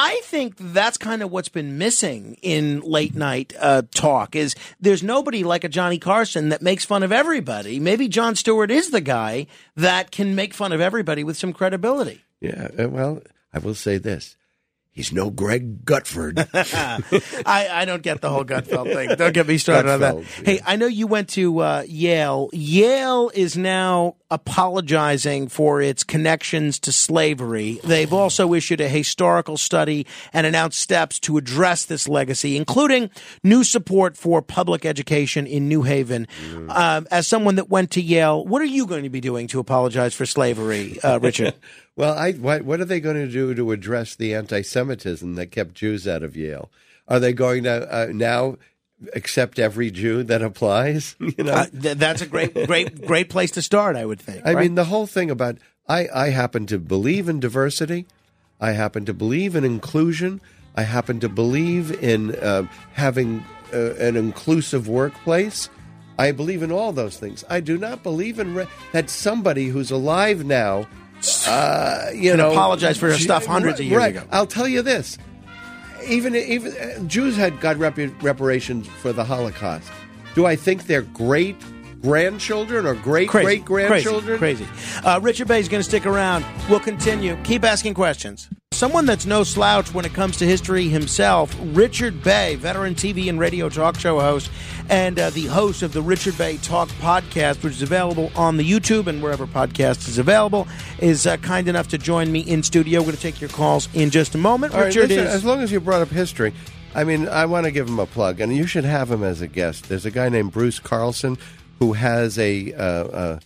[0.00, 5.02] I think that's kind of what's been missing in late night uh, talk is there's
[5.02, 7.80] nobody like a Johnny Carson that makes fun of everybody.
[7.80, 12.22] Maybe Jon Stewart is the guy that can make fun of everybody with some credibility.
[12.40, 14.36] Yeah, uh, well, I will say this:
[14.98, 16.48] he's no Greg Gutfeld.
[17.46, 19.14] I, I don't get the whole Gutfeld thing.
[19.14, 20.16] Don't get me started on that.
[20.16, 22.50] Gutfeld, Hey, I know you went to uh, Yale.
[22.52, 27.78] Yale is now apologizing for its connections to slavery.
[27.84, 33.08] They've also issued a historical study and announced steps to address this legacy, including
[33.44, 36.26] new support for public education in New Haven.
[36.68, 39.60] Um, as someone that went to Yale, what are you going to be doing to
[39.60, 41.54] apologize for slavery, uh, Richard?
[41.98, 45.74] Well, I, what, what are they going to do to address the anti-Semitism that kept
[45.74, 46.70] Jews out of Yale?
[47.08, 48.56] Are they going to uh, now
[49.14, 51.16] accept every Jew that applies?
[51.36, 53.96] You know, Uh, th- that's a great, great, great place to start.
[53.96, 54.42] I would think.
[54.46, 54.62] I right?
[54.62, 55.58] mean, the whole thing about
[55.88, 58.06] I, I happen to believe in diversity.
[58.60, 60.40] I happen to believe in inclusion.
[60.76, 65.68] I happen to believe in uh, having uh, an inclusive workplace.
[66.18, 67.44] I believe in all those things.
[67.48, 70.86] I do not believe in re- that somebody who's alive now,
[71.46, 74.16] uh, you Can know, apologize for her stuff hundreds of years right.
[74.16, 74.26] ago.
[74.30, 75.18] I'll tell you this:
[76.06, 79.90] even even uh, Jews had got rep- reparations for the Holocaust.
[80.34, 81.56] Do I think they're great
[82.00, 84.38] grandchildren or great great grandchildren.
[84.38, 84.64] Crazy.
[84.64, 85.06] crazy.
[85.06, 86.44] Uh, Richard Bey is going to stick around.
[86.68, 87.36] We'll continue.
[87.44, 88.48] Keep asking questions.
[88.72, 93.40] Someone that's no slouch when it comes to history himself, Richard Bey, veteran TV and
[93.40, 94.50] radio talk show host,
[94.88, 98.70] and uh, the host of the Richard Bey Talk podcast, which is available on the
[98.70, 100.68] YouTube and wherever podcast is available,
[101.00, 103.00] is uh, kind enough to join me in studio.
[103.00, 104.74] We're going to take your calls in just a moment.
[104.74, 105.34] All right, Richard listen, is.
[105.34, 106.52] as long as you brought up history,
[106.94, 109.40] I mean, I want to give him a plug, and you should have him as
[109.40, 109.88] a guest.
[109.88, 111.36] There's a guy named Bruce Carlson
[111.78, 113.38] who has a uh, uh,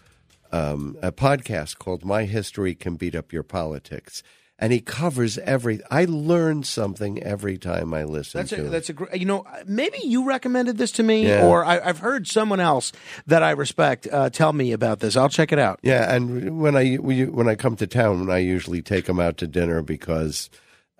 [0.53, 4.22] um, a podcast called "My History Can Beat Up Your Politics,"
[4.59, 5.80] and he covers every.
[5.91, 8.62] I learn something every time I listen That's to.
[8.62, 8.70] a, it.
[8.70, 9.16] that's a great.
[9.18, 11.47] You know, maybe you recommended this to me, Yeah.
[11.47, 12.93] or I, I've heard someone else
[13.26, 15.16] that I respect uh, tell me about this.
[15.16, 15.80] I'll check it out.
[15.83, 19.47] Yeah, and when I when I come to town, I usually take him out to
[19.47, 20.51] dinner because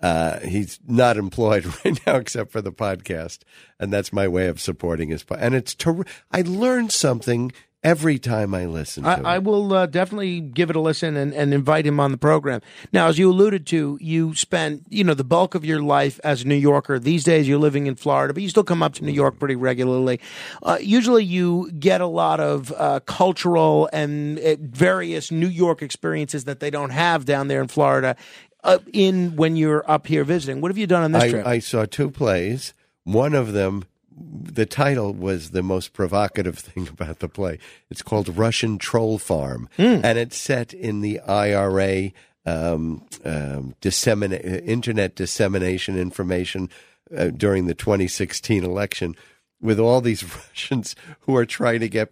[0.03, 3.39] uh, he's not employed right now except for the podcast,
[3.79, 5.23] and that's my way of supporting his.
[5.23, 9.25] Po- and it's ter- I learn something every time I listen to it.
[9.25, 12.17] I, I will uh, definitely give it a listen and, and invite him on the
[12.17, 12.61] program.
[12.91, 16.43] Now, as you alluded to, you spent you know the bulk of your life as
[16.43, 16.99] a New Yorker.
[16.99, 19.55] These days, you're living in Florida, but you still come up to New York pretty
[19.55, 20.19] regularly.
[20.61, 26.43] Uh, usually, you get a lot of uh, cultural and uh, various New York experiences
[26.43, 28.17] that they don't have down there in Florida.
[28.63, 31.45] Uh, in when you're up here visiting, what have you done on this trip?
[31.45, 32.73] I, I saw two plays.
[33.03, 33.83] One of them,
[34.15, 37.59] the title was the most provocative thing about the play.
[37.89, 39.99] It's called Russian Troll Farm, Hmm.
[40.03, 42.11] and it's set in the IRA
[42.45, 46.69] um, um, dissemina- internet dissemination information
[47.15, 49.15] uh, during the 2016 election,
[49.61, 52.11] with all these Russians who are trying to get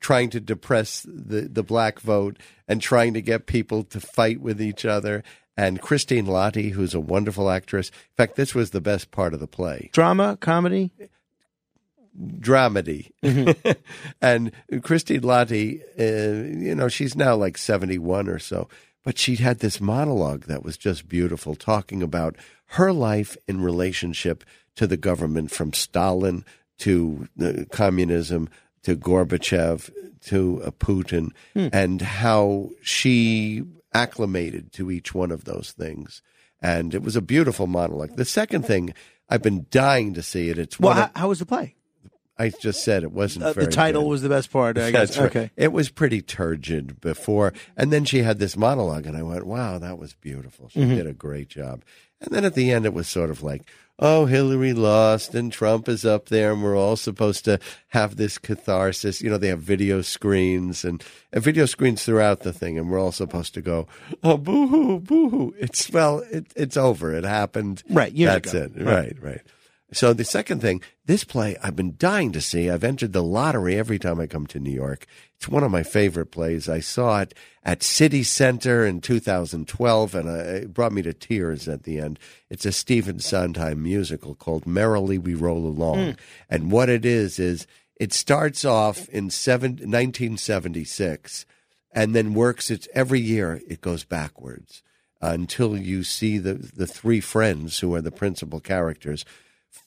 [0.00, 4.62] trying to depress the, the black vote and trying to get people to fight with
[4.62, 5.24] each other.
[5.56, 7.88] And Christine Lahti, who's a wonderful actress.
[7.88, 10.90] In fact, this was the best part of the play Drama, comedy.
[12.18, 13.10] dramedy.
[14.20, 14.52] and
[14.82, 18.68] Christine Lahti, uh, you know, she's now like 71 or so,
[19.04, 22.36] but she had this monologue that was just beautiful, talking about
[22.70, 24.44] her life in relationship
[24.74, 26.44] to the government from Stalin
[26.78, 28.48] to uh, communism
[28.82, 29.90] to Gorbachev
[30.26, 31.30] to uh, Putin
[31.72, 33.64] and how she
[33.96, 36.22] acclimated to each one of those things.
[36.62, 38.16] And it was a beautiful monologue.
[38.16, 38.94] The second thing,
[39.28, 40.58] I've been dying to see it.
[40.58, 41.74] It's Well, of- how, how was the play?
[42.38, 44.08] I just said it wasn't Uh, very the title good.
[44.10, 44.76] was the best part.
[44.76, 45.08] I guess.
[45.08, 45.26] That's right.
[45.30, 45.50] Okay.
[45.56, 47.54] It was pretty turgid before.
[47.78, 50.68] And then she had this monologue, and I went, wow, that was beautiful.
[50.68, 50.96] She Mm-hmm.
[50.96, 51.82] did a great job.
[52.20, 53.62] And then at the end, it was sort of like,
[53.98, 58.38] oh, Hillary lost, and Trump is up there, and we're all supposed to have this
[58.38, 59.22] catharsis.
[59.22, 63.00] You know, they have video screens and, and video screens throughout the thing, and we're
[63.00, 63.86] all supposed to go,
[64.22, 65.54] oh, boo hoo, boo hoo.
[65.58, 67.14] It's, well, it, it's over.
[67.14, 67.82] It happened.
[67.88, 68.70] Right, That's ago.
[68.74, 68.84] it.
[68.84, 69.42] Right, right.
[69.92, 72.68] So the second thing, this play I've been dying to see.
[72.68, 75.06] I've entered the lottery every time I come to New York.
[75.36, 76.68] It's one of my favorite plays.
[76.68, 81.68] I saw it at City Center in 2012, and uh, it brought me to tears
[81.68, 82.18] at the end.
[82.50, 86.16] It's a Stephen Sondheim musical called "Merrily We Roll Along,"
[86.50, 91.46] and what it is is it starts off in seven, 1976
[91.92, 94.82] and then works its every year it goes backwards
[95.22, 99.24] until you see the the three friends who are the principal characters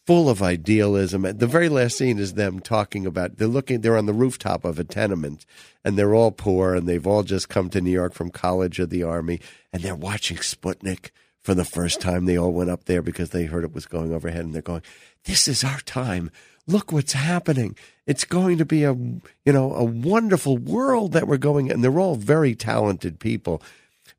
[0.09, 1.21] full of idealism.
[1.21, 4.79] The very last scene is them talking about they're looking they're on the rooftop of
[4.79, 5.45] a tenement
[5.85, 8.87] and they're all poor and they've all just come to New York from college or
[8.87, 9.39] the army
[9.71, 11.11] and they're watching Sputnik
[11.41, 12.25] for the first time.
[12.25, 14.81] They all went up there because they heard it was going overhead and they're going
[15.25, 16.31] this is our time.
[16.65, 17.75] Look what's happening.
[18.07, 21.99] It's going to be a you know a wonderful world that we're going and they're
[21.99, 23.61] all very talented people.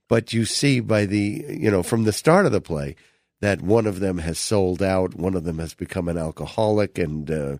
[0.08, 2.94] But you see by the you know from the start of the play
[3.41, 7.30] that one of them has sold out one of them has become an alcoholic and
[7.30, 7.57] uh,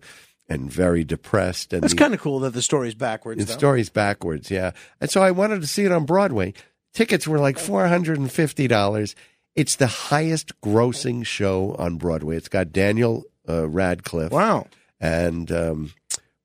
[0.49, 3.39] and very depressed and That's kind of cool that the story's backwards.
[3.39, 3.57] the though.
[3.57, 6.53] story's backwards yeah and so i wanted to see it on broadway
[6.93, 9.15] tickets were like $450
[9.55, 14.67] it's the highest grossing show on broadway it's got daniel uh, radcliffe Wow.
[14.99, 15.93] and um,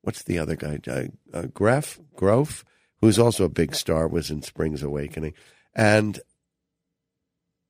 [0.01, 0.79] what's the other guy?
[0.87, 2.63] Uh, uh, Greff, Groff,
[3.01, 5.33] who's also a big star, was in Spring's Awakening,
[5.75, 6.19] and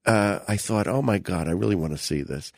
[0.07, 2.51] uh, I thought, oh my god, I really want to see this,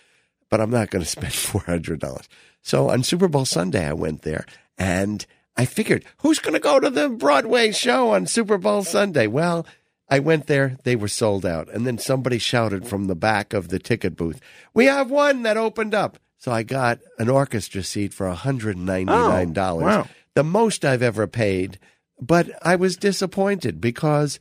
[0.49, 2.29] but I'm not going to spend four hundred dollars.
[2.61, 4.45] So on Super Bowl Sunday, I went there,
[4.77, 5.25] and
[5.57, 9.27] I figured, who's going to go to the Broadway show on Super Bowl Sunday?
[9.27, 9.65] Well.
[10.11, 11.69] I went there, they were sold out.
[11.69, 14.41] And then somebody shouted from the back of the ticket booth,
[14.73, 16.17] We have one that opened up.
[16.39, 19.55] So I got an orchestra seat for $199.
[19.57, 20.07] Oh, wow.
[20.33, 21.77] The most I've ever paid.
[22.19, 24.39] But I was disappointed because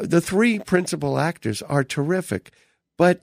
[0.00, 2.52] the three principal actors are terrific.
[2.96, 3.22] But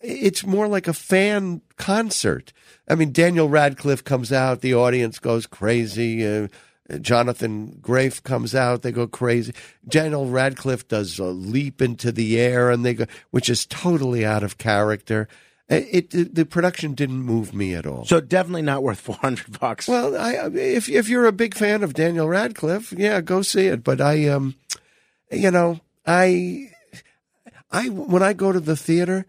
[0.00, 2.52] it's more like a fan concert.
[2.88, 6.26] I mean, Daniel Radcliffe comes out, the audience goes crazy.
[6.26, 6.48] Uh,
[7.00, 9.52] Jonathan Groff comes out, they go crazy.
[9.88, 14.44] Daniel Radcliffe does a leap into the air, and they go, which is totally out
[14.44, 15.26] of character.
[15.68, 18.04] It, it the production didn't move me at all.
[18.04, 19.88] So definitely not worth four hundred bucks.
[19.88, 23.82] Well, I, if if you're a big fan of Daniel Radcliffe, yeah, go see it.
[23.82, 24.54] But I, um,
[25.30, 26.70] you know, I,
[27.70, 29.26] I when I go to the theater,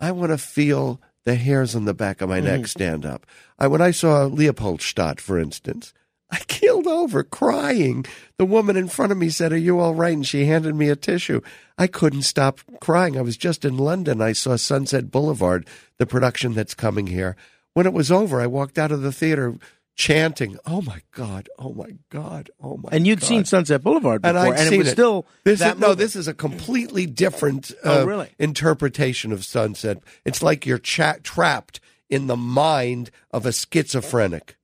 [0.00, 2.66] I want to feel the hairs on the back of my neck mm-hmm.
[2.66, 3.26] stand up.
[3.58, 5.92] I when I saw Leopoldstadt, for instance,
[6.30, 8.04] I keeled over crying.
[8.36, 10.14] The woman in front of me said, Are you all right?
[10.14, 11.40] And she handed me a tissue.
[11.76, 13.16] I couldn't stop crying.
[13.16, 14.20] I was just in London.
[14.20, 15.66] I saw Sunset Boulevard,
[15.98, 17.36] the production that's coming here.
[17.74, 19.56] When it was over, I walked out of the theater
[19.98, 22.94] chanting, Oh my God, oh my God, oh my god.
[22.94, 23.26] and you'd God.
[23.26, 25.94] seen Sunset Boulevard before, and I'd and it was still this that is, no.
[25.94, 28.30] This is a completely different Oh, uh, really?
[28.38, 29.98] interpretation of sunset.
[30.24, 34.56] It's like you're cha- trapped in the mind of a schizophrenic,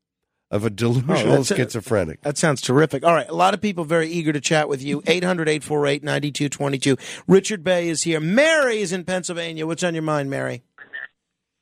[0.52, 2.22] of a delusional Oh, that's a- schizophrenic.
[2.22, 3.04] That sounds terrific.
[3.04, 3.28] All right.
[3.28, 5.02] A lot of people very eager to chat with you.
[5.06, 6.96] 800 848 9222.
[7.26, 8.20] Richard Bey is here.
[8.20, 9.66] Mary is in Pennsylvania.
[9.66, 10.62] What's on your mind, Mary?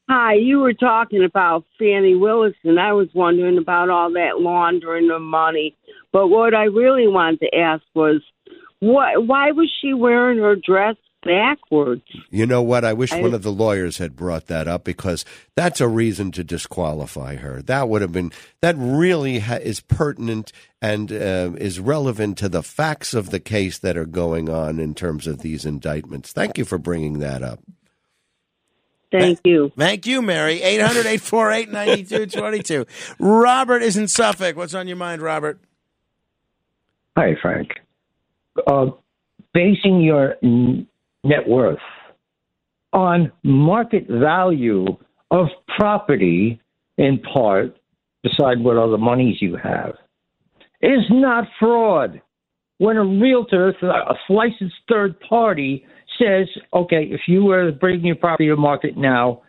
[0.09, 5.11] Hi, you were talking about Fani Willis, and I was wondering about all that laundering
[5.11, 5.77] of money.
[6.13, 8.21] But what I really wanted to ask was,
[8.81, 9.27] what?
[9.27, 12.03] Why was she wearing her dress backwards?
[12.31, 12.85] You know what?
[12.85, 15.25] I wish I- one of the lawyers had brought that up because
[15.55, 17.63] that's a reason to disqualify her.
[17.63, 22.63] That would have been that really ha- is pertinent and uh, is relevant to the
[22.65, 26.33] facts of the case that are going on in terms of these indictments.
[26.33, 27.61] Thank you for bringing that up.
[29.21, 29.71] Thank you.
[29.77, 30.63] Thank you, Mary.
[30.63, 32.87] 800 848 9222.
[33.19, 34.57] Robert is in Suffolk.
[34.57, 35.61] What's on your mind, Robert?
[37.17, 37.69] Hi, Frank.
[38.67, 38.87] Uh,
[39.53, 40.87] basing your n-
[41.25, 41.79] net worth
[42.93, 44.87] on market value
[45.31, 45.47] of
[45.79, 46.61] property,
[46.99, 47.77] in part,
[48.23, 49.95] beside what other monies you have,
[50.81, 52.21] is not fraud.
[52.79, 55.87] When a realtor, a licensed third party,
[56.19, 59.43] says, okay, if you were to bring your property to market now,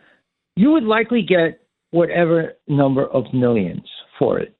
[0.56, 1.60] you would likely get
[1.90, 3.88] whatever number of millions
[4.18, 4.53] for it.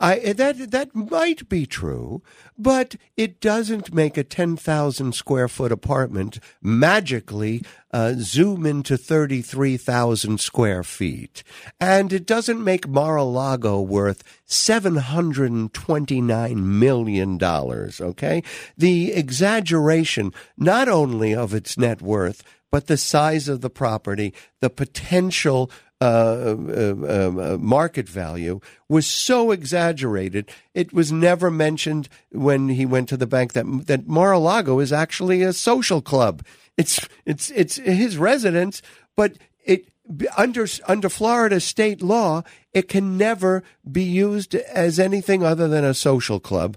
[0.00, 2.22] I that that might be true,
[2.58, 7.62] but it doesn't make a ten thousand square foot apartment magically
[7.92, 11.42] uh, zoom into thirty three thousand square feet,
[11.80, 18.00] and it doesn't make Mar-a-Lago worth seven hundred and twenty nine million dollars.
[18.00, 18.42] Okay,
[18.76, 24.68] the exaggeration not only of its net worth but the size of the property, the
[24.68, 25.70] potential
[26.00, 30.50] uh, uh, market value was so exaggerated.
[30.74, 35.42] It was never mentioned when he went to the bank that that Mar-a-Lago is actually
[35.42, 36.44] a social club.
[36.76, 38.82] It's it's it's his residence,
[39.16, 39.88] but it
[40.36, 42.42] under under Florida state law,
[42.72, 46.76] it can never be used as anything other than a social club.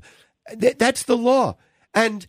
[0.60, 1.58] Th- That's the law,
[1.94, 2.26] and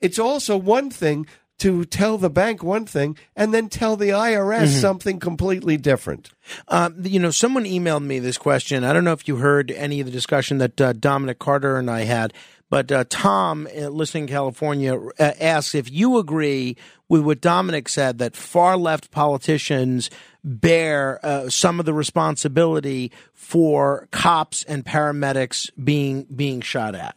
[0.00, 1.26] it's also one thing
[1.58, 6.30] to tell the bank one thing and then tell the IRS something completely different.
[6.68, 8.84] Um, you know, someone emailed me this question.
[8.84, 11.90] I don't know if you heard any of the discussion that uh, Dominic Carter and
[11.90, 12.34] I had,
[12.68, 16.76] but uh, Tom, uh, listening in California, uh, asks if you agree
[17.08, 20.10] with what Dominic said that far left politicians
[20.42, 27.16] bear uh, some of the responsibility for cops and paramedics being being shot at.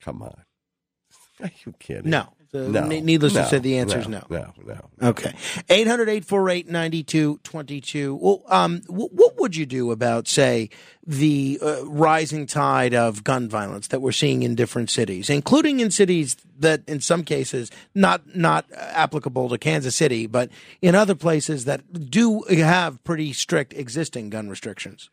[0.00, 0.44] Come on.
[1.42, 2.10] Are you kidding?
[2.10, 2.33] No.
[2.54, 2.86] No.
[2.86, 4.22] ne- needless to say, the answer is no.
[4.30, 5.08] No, no.
[5.08, 5.34] Okay.
[5.68, 8.14] 800 848 9222.
[8.14, 10.70] Well, um, wh- what would you do about, say,
[11.06, 15.90] the uh, rising tide of gun violence that we're seeing in different cities, including in
[15.90, 20.48] cities that, in some cases, not not applicable to Kansas City, but
[20.80, 25.10] in other places that do have pretty strict existing gun restrictions?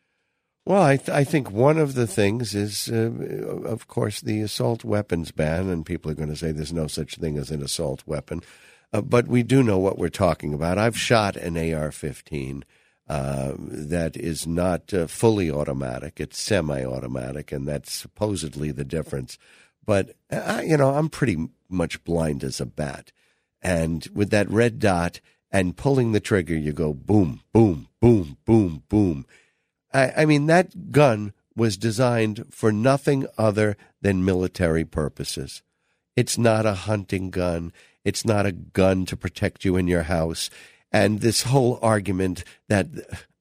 [0.65, 3.09] Well, I, th- I think one of the things is, uh,
[3.65, 7.15] of course, the assault weapons ban, and people are going to say there's no such
[7.15, 8.41] thing as an assault weapon.
[8.93, 10.77] Uh, but we do know what we're talking about.
[10.77, 12.63] I've shot an AR 15
[13.07, 19.39] uh, that is not uh, fully automatic, it's semi automatic, and that's supposedly the difference.
[19.85, 23.11] But, uh, you know, I'm pretty much blind as a bat.
[23.63, 28.83] And with that red dot and pulling the trigger, you go boom, boom, boom, boom,
[28.89, 29.25] boom.
[29.93, 35.61] I, I mean, that gun was designed for nothing other than military purposes.
[36.15, 37.73] It's not a hunting gun.
[38.03, 40.49] It's not a gun to protect you in your house.
[40.91, 42.87] And this whole argument that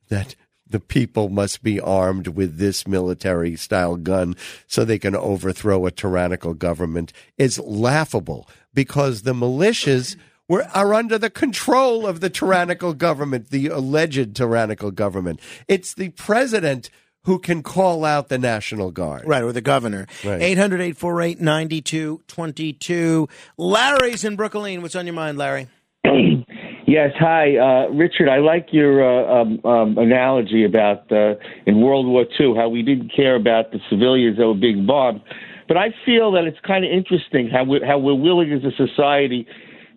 [0.09, 0.35] that
[0.69, 4.37] the people must be armed with this military style gun
[4.69, 10.17] so they can overthrow a tyrannical government is laughable because the militias
[10.51, 15.41] were, are are under the control of the tyrannical government, the alleged tyrannical government.
[15.69, 16.91] It's the president
[17.25, 19.23] who can call out the National Guard.
[19.27, 20.07] Right, or the governor.
[20.25, 20.43] Right.
[20.43, 23.29] 800 848 9222.
[23.57, 24.83] Larry's in Brooklyn.
[24.83, 25.69] What's on your mind, Larry?
[26.87, 28.29] Yes, hi, uh, Richard.
[28.29, 31.35] I like your uh, um, um, analogy about uh,
[31.65, 35.21] in World War II how we didn't care about the civilians that were being bombed,
[35.69, 38.75] but I feel that it's kind of interesting how we how we're willing as a
[38.75, 39.47] society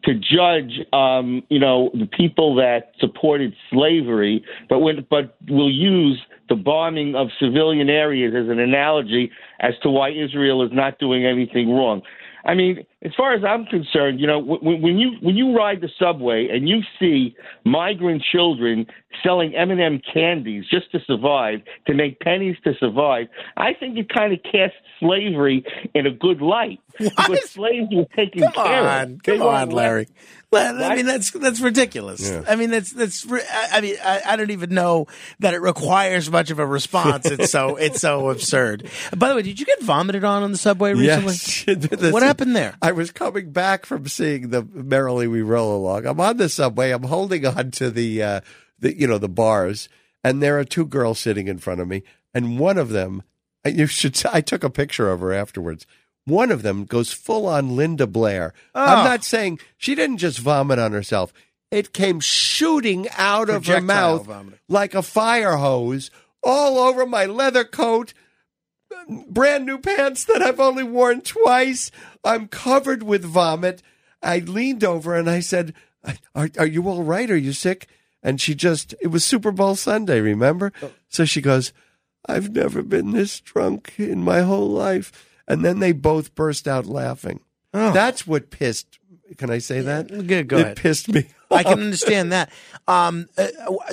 [0.06, 6.22] to judge, um, you know, the people that supported slavery, but when, but will use
[6.50, 9.32] the bombing of civilian areas as an analogy
[9.62, 12.02] as to why Israel is not doing anything wrong.
[12.46, 15.82] I mean, as far as I'm concerned, you know, when, when you when you ride
[15.82, 17.36] the subway and you see
[17.66, 18.86] migrant children
[19.24, 23.28] selling M&M candies just to survive, to make pennies to survive,
[23.58, 28.42] I think it kind of casts slavery in a good light because slaves were taken
[28.44, 29.24] Come care on, of.
[29.24, 30.08] come They weren't on, Larry.
[30.52, 32.22] left- I mean, that's that's ridiculous.
[32.30, 32.44] Yeah.
[32.48, 33.26] I mean, that's that's.
[33.32, 35.08] I I mean, I, I don't even know
[35.40, 37.26] that it requires much of a response.
[37.26, 38.88] It's so it's so absurd.
[39.16, 41.34] By the way, did you get vomited on on the subway recently?
[41.68, 42.12] Yes.
[42.14, 42.76] What happened there?
[42.82, 46.06] I was coming back from seeing the Merrily We Roll Along.
[46.06, 46.92] I'm on the subway.
[46.92, 48.42] I'm holding on to the, uh,
[48.80, 49.90] the you know, the bars,
[50.24, 53.24] and there are two girls sitting in front of me, and one of them,
[53.66, 54.22] you should.
[54.32, 55.86] I took a picture of her afterwards.
[56.26, 58.54] One of them goes full on Linda Blair.
[58.74, 59.04] I'm Oh.
[59.04, 61.34] not saying she didn't just vomit on herself.
[61.70, 64.60] It came shooting out of her mouth vomiting.
[64.70, 66.12] like a fire hose
[66.44, 68.14] all over my leather coat
[69.08, 71.92] brand new pants that I've only worn twice.
[72.24, 73.82] I'm covered with vomit.
[74.22, 75.74] I leaned over and I said,
[76.36, 77.30] "Are, are you all right?
[77.30, 77.88] Are you sick?"
[78.24, 80.72] And she just, it was Super Bowl Sunday, remember?
[80.82, 80.92] Oh.
[81.10, 81.74] So she goes,
[82.26, 85.12] I've never been this drunk in my whole life.
[85.46, 87.42] And then they both burst out laughing.
[87.74, 87.92] Oh.
[87.92, 88.98] That's what pissed.
[89.38, 90.08] Can I say that?
[90.08, 90.78] good, go it ahead.
[90.78, 91.28] pissed me.
[91.54, 92.52] I can understand that.
[92.88, 93.48] Um, uh,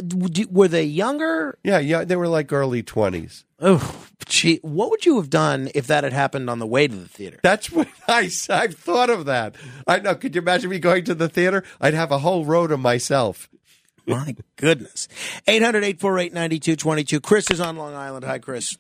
[0.06, 1.58] w- were they younger?
[1.62, 3.44] Yeah, yeah, they were like early twenties.
[3.60, 6.94] Oh, gee, what would you have done if that had happened on the way to
[6.94, 7.38] the theater?
[7.42, 9.54] That's what I, I've thought of that.
[9.86, 10.14] I know.
[10.14, 11.62] Could you imagine me going to the theater?
[11.80, 13.48] I'd have a whole row to myself.
[14.06, 15.06] My goodness.
[15.46, 17.20] 800 848 9222.
[17.20, 18.24] Chris is on Long Island.
[18.24, 18.76] Hi, Chris.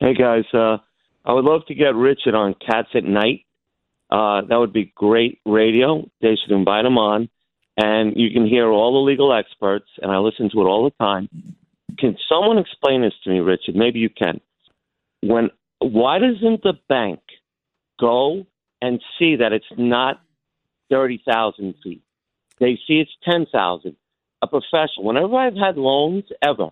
[0.00, 0.78] Hey guys, uh,
[1.24, 3.43] I would love to get Richard on Cats at Night.
[4.14, 6.08] Uh, that would be great radio.
[6.20, 7.28] They should invite him on,
[7.76, 9.88] and you can hear all the legal experts.
[10.00, 11.28] And I listen to it all the time.
[11.98, 13.74] Can someone explain this to me, Richard?
[13.74, 14.40] Maybe you can.
[15.20, 15.50] When
[15.80, 17.20] why doesn't the bank
[17.98, 18.46] go
[18.80, 20.20] and see that it's not
[20.88, 22.02] thirty thousand feet?
[22.60, 23.96] They see it's ten thousand.
[24.42, 25.06] A professional.
[25.10, 26.68] Whenever I've had loans ever,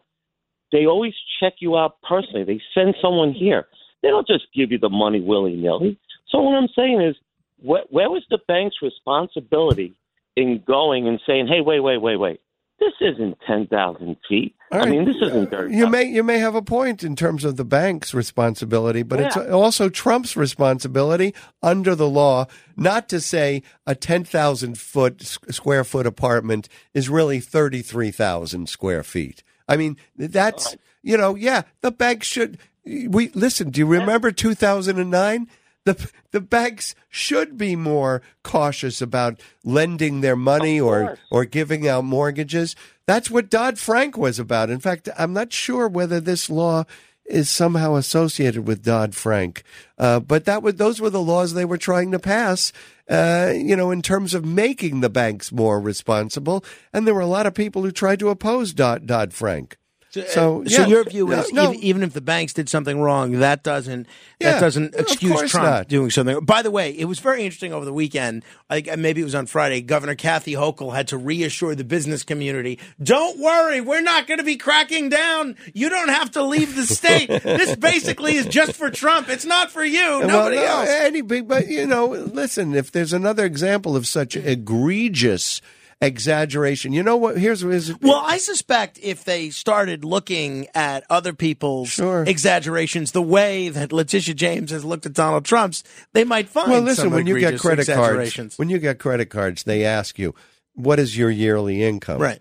[0.71, 2.45] they always check you out personally.
[2.45, 3.67] They send someone here.
[4.03, 5.99] They don't just give you the money willy nilly.
[6.29, 7.17] So what I'm saying is,
[7.63, 9.95] where, where was the bank's responsibility
[10.37, 12.41] in going and saying, "Hey, wait, wait, wait, wait,
[12.83, 14.55] this isn't ten thousand feet.
[14.73, 15.77] All I mean, this isn't thirty.
[15.77, 19.37] You may you may have a point in terms of the bank's responsibility, but it's
[19.37, 22.47] also Trump's responsibility under the law
[22.77, 28.69] not to say a ten thousand foot square foot apartment is really thirty three thousand
[28.69, 29.45] square feet.
[29.69, 32.59] I mean, that's you know, yeah, the bank should.
[32.85, 33.71] We listen.
[33.71, 35.49] Do you remember two thousand and nine?
[35.85, 42.05] The the banks should be more cautious about lending their money or or giving out
[42.05, 42.77] mortgages.
[43.07, 44.71] That's what Dodd Frank was about.
[44.71, 46.85] In fact, I'm not sure whether this law
[47.25, 49.65] is somehow associated with Dodd Frank,
[49.99, 52.73] uh, but that was those were the laws they were trying to pass.
[53.09, 57.27] Uh, you know, in terms of making the banks more responsible, and there were a
[57.27, 59.77] lot of people who tried to oppose Dodd Dodd Frank.
[60.13, 60.87] So, uh, So yeah.
[60.87, 61.71] your view is no.
[61.73, 64.07] even, even if the banks did something wrong, that doesn't
[64.39, 65.89] Yeah, that doesn't excuse Trump not.
[65.89, 66.45] doing something.
[66.45, 68.45] By the way, it was very interesting over the weekend.
[68.69, 69.81] I think maybe it was on Friday.
[69.81, 74.45] Governor Kathy Hochul had to reassure the business community: "Don't worry, we're not going to
[74.45, 75.57] be cracking down.
[75.73, 77.29] You don't have to leave the state.
[77.29, 79.31] this basically is just for Trump.
[79.31, 80.27] It's not for you.
[80.27, 82.75] Nobody well, no, else." Any big, but you know, listen.
[82.75, 85.63] If there's another example of such egregious
[86.03, 87.39] exaggeration, you know what?
[87.39, 92.25] Here's, here's Well, I suspect if they started looking at other people's Sure.
[92.25, 96.81] exaggerations the way that Letitia James has looked at Donald Trump's, they might find well,
[96.83, 97.11] listen.
[97.11, 100.35] When you get credit cards, when you get credit cards, they ask you,
[100.75, 102.41] "What is your yearly income?" right.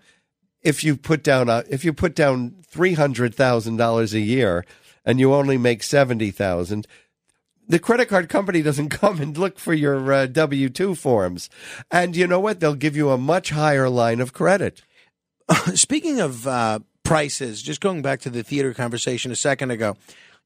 [0.62, 4.64] If you put down a, if you put down three hundred thousand dollars a year
[5.04, 6.86] and you only make seventy thousand.
[7.72, 11.48] The credit card company doesn't come and look for your uh, W two forms,
[11.90, 12.60] and you know what?
[12.60, 14.82] They'll give you a much higher line of credit.
[15.74, 19.96] Speaking of uh, prices, just going back to the theater conversation a second ago,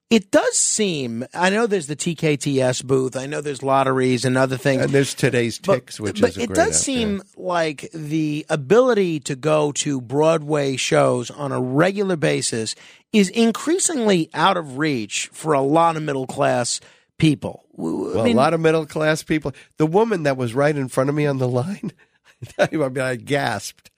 [0.08, 1.26] It does seem.
[1.34, 3.16] I know there's the TKTS booth.
[3.16, 4.82] I know there's lotteries and other things.
[4.82, 10.00] And there's TodayTix, which but is it does seem like the ability to go to
[10.00, 12.76] Broadway shows on a regular basis
[13.12, 16.80] is increasingly out of reach for a lot of middle class
[17.18, 17.64] people.
[17.76, 19.52] W- I Well, mean, a lot of middle class people.
[19.78, 21.92] The woman that was right in front of me on the line,
[22.58, 23.90] I mean, I gasped.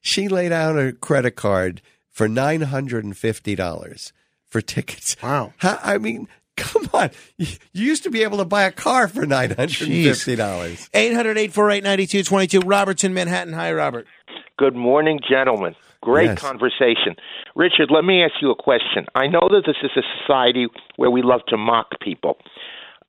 [0.00, 4.12] She laid out a credit card for nine hundred and fifty dollars
[4.46, 5.16] for tickets.
[5.22, 5.52] Wow.
[5.58, 7.10] How- I mean, come on.
[7.36, 10.36] You you used to be able to buy a car for nine hundred and fifty
[10.36, 10.88] dollars.
[10.94, 12.60] 800 848 9222.
[12.60, 13.52] Robert's Manhattan.
[13.54, 14.06] Hi, Robert.
[14.58, 15.74] Good morning, gentlemen.
[16.06, 16.40] Great Yes.
[16.40, 17.16] conversation.
[17.56, 19.06] Richard, let me ask you a question.
[19.16, 22.38] I know that this is a society where we love to mock people.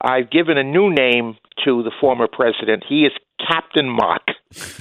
[0.02, 2.84] I've given a new name to the former president.
[2.88, 3.12] He is
[3.48, 4.24] Captain Mock.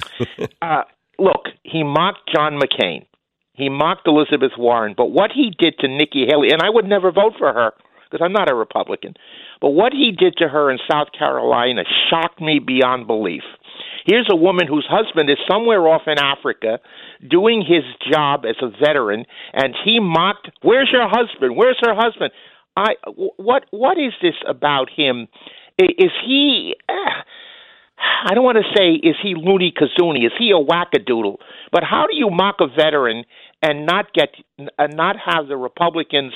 [0.63, 0.83] uh,
[1.19, 3.05] look, he mocked John McCain.
[3.53, 4.95] He mocked Elizabeth Warren.
[4.97, 7.71] But what he did to Nikki Haley, and I would never vote for her
[8.09, 9.13] because I'm not a Republican,
[9.61, 13.43] but what he did to her in South Carolina shocked me beyond belief.
[14.07, 16.79] Here's a woman whose husband is somewhere off in Africa
[17.29, 21.57] doing his job as a veteran, and he mocked, "Where's your husband?
[21.57, 22.31] Where's her husband?"
[22.77, 22.93] I
[23.35, 25.27] what what is this about him?
[25.77, 26.73] Is he?
[27.99, 30.25] I don't want to say is he loony kazoonie?
[30.25, 31.37] Is he a wackadoodle?
[31.71, 33.25] But how do you mock a veteran
[33.61, 34.29] and not get
[34.77, 36.33] and not have the Republicans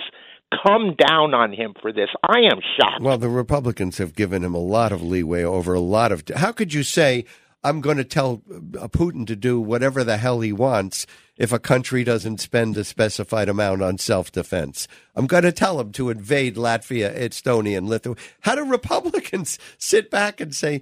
[0.65, 2.09] come down on him for this?
[2.27, 3.01] I am shocked.
[3.01, 6.23] Well, the Republicans have given him a lot of leeway over a lot of.
[6.35, 7.25] How could you say
[7.63, 11.05] I'm going to tell uh, Putin to do whatever the hell he wants
[11.37, 14.87] if a country doesn't spend a specified amount on self defense?
[15.15, 18.21] I'm going to tell him to invade Latvia, Estonia, and Lithuania.
[18.41, 20.81] How do Republicans sit back and say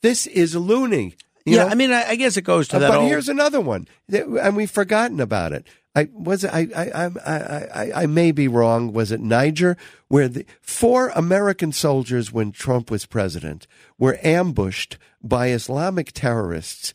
[0.00, 1.16] this is loony?
[1.44, 1.70] You yeah, know?
[1.70, 3.88] I mean, I, I guess it goes to Uh, that but old- here's another one,
[4.08, 5.66] and we've forgotten about it.
[5.94, 8.92] I was I I I I I may be wrong.
[8.94, 9.76] Was it Niger
[10.08, 13.66] where the four American soldiers, when Trump was president,
[13.98, 16.94] were ambushed by Islamic terrorists?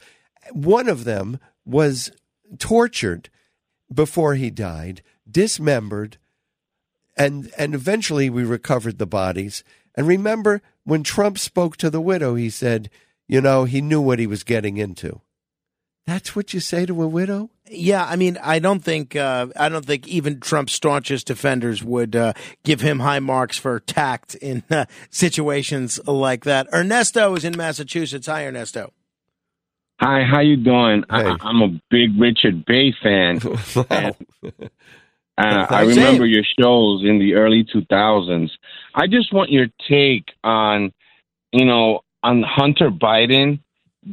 [0.51, 2.11] One of them was
[2.59, 3.29] tortured
[3.93, 6.17] before he died, dismembered,
[7.15, 9.63] and and eventually we recovered the bodies.
[9.95, 12.89] And remember when Trump spoke to the widow, he said,
[13.27, 15.21] you know, he knew what he was getting into.
[16.07, 17.49] That's what you say to a widow?
[17.69, 22.15] Yeah, I mean, I don't think uh, I don't think even Trump's staunchest defenders would
[22.15, 22.31] uh,
[22.63, 26.67] give him high marks for tact in uh, situations like that.
[26.73, 28.27] Ernesto is in Massachusetts.
[28.27, 28.93] Hi, Ernesto.
[29.99, 31.03] Hi, how you doing?
[31.09, 33.41] I, I'm a big Richard Bey fan.
[33.89, 34.15] and,
[35.37, 35.89] uh, I Same.
[35.89, 38.49] remember your shows in the early 2000s.
[38.95, 40.93] I just want your take on,
[41.51, 43.59] you know, on Hunter Biden.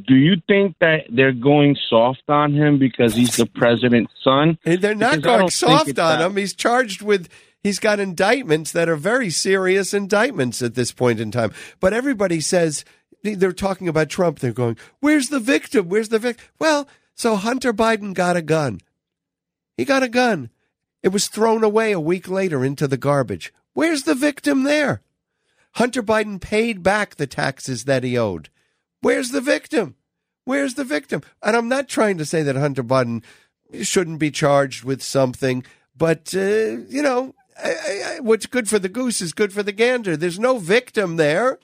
[0.02, 4.58] Do you think that they're going soft on him because he's the president's son?
[4.64, 6.36] They're not Because going soft on him.
[6.36, 7.28] He's charged with,
[7.62, 11.52] he's got indictments that are very serious indictments at this point in time.
[11.78, 12.84] But everybody says,
[13.22, 14.40] they're talking about Trump.
[14.40, 15.88] They're going, where's the victim?
[15.88, 16.44] Where's the victim?
[16.58, 18.80] Well, so Hunter Biden got a gun.
[19.76, 20.50] He got a gun.
[21.02, 23.52] It was thrown away a week later into the garbage.
[23.74, 25.02] Where's the victim there?
[25.72, 28.48] Hunter Biden paid back the taxes that he owed.
[29.04, 29.96] Where's the victim?
[30.46, 31.20] Where's the victim?
[31.42, 33.22] And I'm not trying to say that Hunter Biden
[33.82, 35.62] shouldn't be charged with something,
[35.94, 37.74] but, uh, you know, I,
[38.06, 40.16] I, what's good for the goose is good for the gander.
[40.16, 41.58] There's no victim there.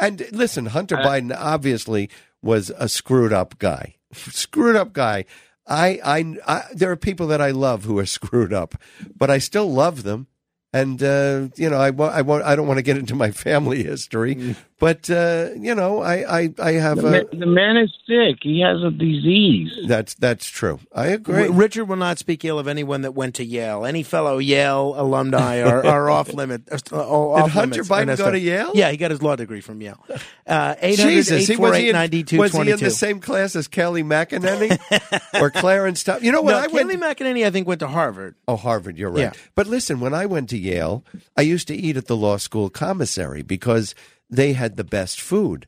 [0.00, 2.10] And listen, Hunter Biden obviously
[2.42, 3.94] was a screwed up guy.
[4.12, 5.26] screwed up guy.
[5.66, 8.74] I, I, I, there are people that I love who are screwed up,
[9.16, 10.26] but I still love them.
[10.72, 13.82] And uh, you know, I, I, won't, I don't want to get into my family
[13.82, 17.10] history, but uh, you know, I, I, I have The, a.
[17.12, 18.38] man, the man is sick.
[18.42, 19.70] He has a disease.
[19.86, 20.80] That's that's true.
[20.92, 21.44] I agree.
[21.44, 23.84] R- Richard will not speak ill of anyone that went to Yale.
[23.84, 26.62] Any fellow Yale alumni are, are off limit.
[26.72, 28.24] Uh, off Hunter Biden Ernesto.
[28.24, 28.72] go to Yale?
[28.74, 30.04] Yeah, he got his law degree from Yale.
[30.46, 31.96] Uh, Jesus, he, was, he in,
[32.38, 36.22] was he in the same class as Kayleigh McEnany or Clarence Thomas?
[36.22, 36.52] You know what?
[36.52, 38.34] no, I went Kayleigh McEnany, I think, went to Harvard.
[38.48, 39.20] Oh, Harvard, you're right.
[39.20, 39.32] Yeah.
[39.54, 41.04] But listen, when I went to Yale,
[41.36, 43.94] I used to eat at the law school commissary because
[44.30, 45.66] they had the best food.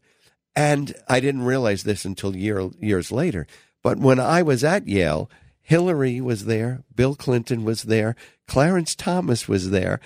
[0.54, 3.46] And I didn't realize this until year, years later.
[3.82, 5.30] But when I was at Yale,
[5.62, 8.14] Hillary was there, Bill Clinton was there,
[8.46, 10.00] Clarence Thomas was there.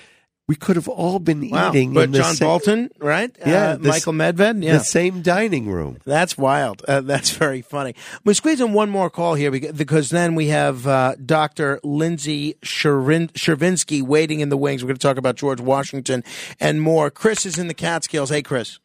[0.48, 1.70] We could have all been Wow.
[1.70, 3.34] eating But in the John sa- Bolton, right?
[3.44, 4.62] Yeah, Uh, the Michael Medved.
[4.62, 4.74] Yeah.
[4.74, 5.98] the same dining room.
[6.04, 6.84] That's wild.
[6.86, 7.96] Uh, that's very funny.
[8.24, 11.80] We squeeze in one more call here because, because then we have uh, Dr.
[11.82, 14.84] Lindsay Shervin- Chervinsky waiting in the wings.
[14.84, 16.22] We're going to talk about George Washington
[16.60, 17.10] and more.
[17.10, 18.30] Chris is in the Catskills.
[18.30, 18.78] Hey, Chris.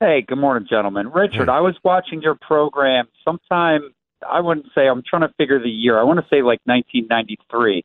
[0.00, 1.10] Hey, good morning, gentlemen.
[1.10, 3.82] Richard, I was watching your program sometime,
[4.26, 5.98] I wouldn't say, I'm trying to figure the year.
[5.98, 7.84] I want to say like 1993.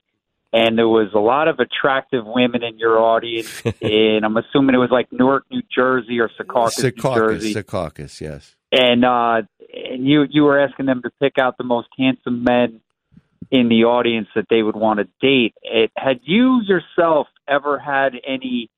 [0.53, 4.77] And there was a lot of attractive women in your audience, and I'm assuming it
[4.77, 7.53] was like Newark, New Jersey, or Secaucus, New Secaucus, Jersey.
[7.55, 8.55] Secaucus, yes.
[8.71, 9.41] and uh,
[9.73, 12.79] and you you were asking them to pick out the most handsome men
[13.51, 15.55] in the audience that they would want to date.
[15.63, 18.69] It, had you yourself ever had any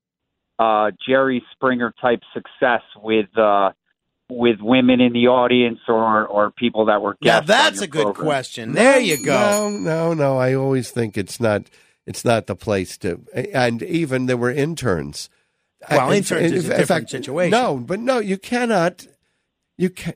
[0.58, 3.72] uh, Jerry Springer type success with uh,
[4.28, 7.48] with women in the audience or or people that were Now guests?
[7.48, 8.24] that's a good program?
[8.26, 8.72] question.
[8.72, 9.70] There you go.
[9.70, 10.38] No, no, no.
[10.38, 11.68] I always think it's not.
[12.06, 13.20] It's not the place to.
[13.52, 15.28] And even there were interns.
[15.90, 17.50] Well, In- interns in- is a different fact, situation.
[17.50, 19.06] No, but no, you cannot.
[19.76, 20.14] You can.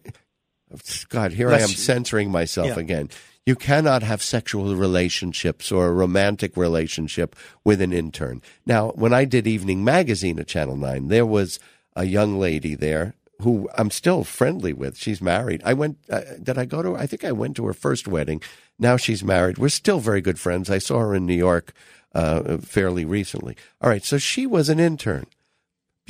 [1.09, 2.79] God, here I am Unless- censoring myself Yeah.
[2.79, 3.11] again.
[3.47, 7.35] You cannot have sexual relationships or a romantic relationship
[7.65, 8.43] with an intern.
[8.67, 11.59] Now, when I did Evening Magazine at Channel 9, there was
[11.97, 14.97] a young lady there who I'm still friendly with.
[14.97, 15.63] She's married.
[15.65, 18.43] I went, uh, did I go to, I think I went to her first wedding.
[18.79, 19.59] Now she's married.
[19.59, 20.71] We're still very good friends.
[20.71, 21.73] I saw her in New York
[22.15, 23.57] uh, fairly recently.
[23.81, 25.27] All right, so she was an intern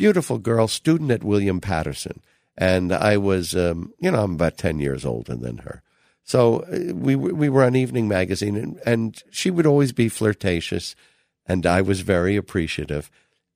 [0.00, 2.22] beautiful girl, student at William Paterson,
[2.56, 5.82] and I was, um, you know, I'm about ten years older than her.
[6.24, 10.96] So uh, we we were on Evening Magazine, and, and she would always be flirtatious,
[11.44, 13.10] and I was very appreciative.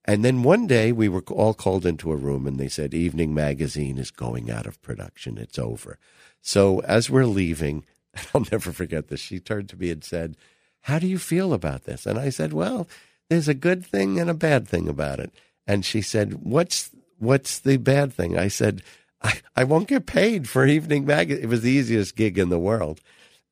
[0.04, 3.34] And then one day we were all called into a room, and they said, "Evening
[3.34, 5.38] Magazine is going out of production.
[5.38, 5.98] It's over."
[6.42, 7.84] So as we're leaving,
[8.34, 9.20] I'll never forget this.
[9.20, 10.36] She turned to me and said,
[10.82, 12.86] "How do you feel about this?" And I said, "Well,
[13.30, 15.32] there's a good thing and a bad thing about it."
[15.66, 18.82] And she said, "What's what's the bad thing?" I said,
[19.22, 22.58] "I, I won't get paid for evening magazine." It was the easiest gig in the
[22.58, 23.00] world.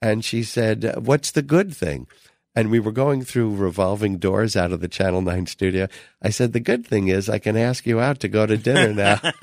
[0.03, 2.07] And she said, "What's the good thing?"
[2.55, 5.89] And we were going through revolving doors out of the Channel 9 studio.
[6.23, 8.93] I said, The good thing is I can ask you out to go to dinner
[8.93, 9.21] now.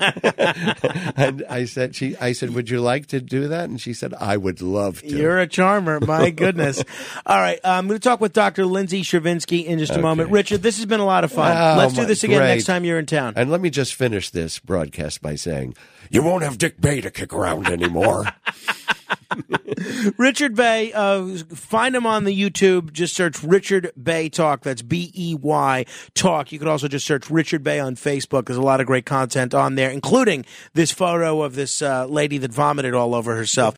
[1.16, 3.68] and I said, she, I said, Would you like to do that?
[3.68, 5.08] And she said, I would love to.
[5.08, 5.98] You're a charmer.
[6.00, 6.82] My goodness.
[7.26, 7.58] All right.
[7.64, 8.64] Uh, I'm going to talk with Dr.
[8.64, 10.02] Lindsay Stravinsky in just a Okay.
[10.02, 10.30] moment.
[10.30, 11.56] Richard, this has been a lot of fun.
[11.56, 12.46] Oh, Let's do this again great.
[12.48, 13.32] next time you're in town.
[13.36, 15.74] And let me just finish this broadcast by saying,
[16.10, 18.26] You won't have Dick Bey to kick around anymore.
[20.18, 22.92] Richard Bey, uh, find him on the YouTube.
[22.92, 24.62] Just search Richard Bey Talk.
[24.62, 25.84] That's B E Y
[26.14, 26.50] Talk.
[26.50, 28.46] You could also just search Richard Bey on Facebook.
[28.46, 30.44] There's a lot of great content on there, including
[30.74, 33.68] this photo of this uh, lady that vomited all over herself.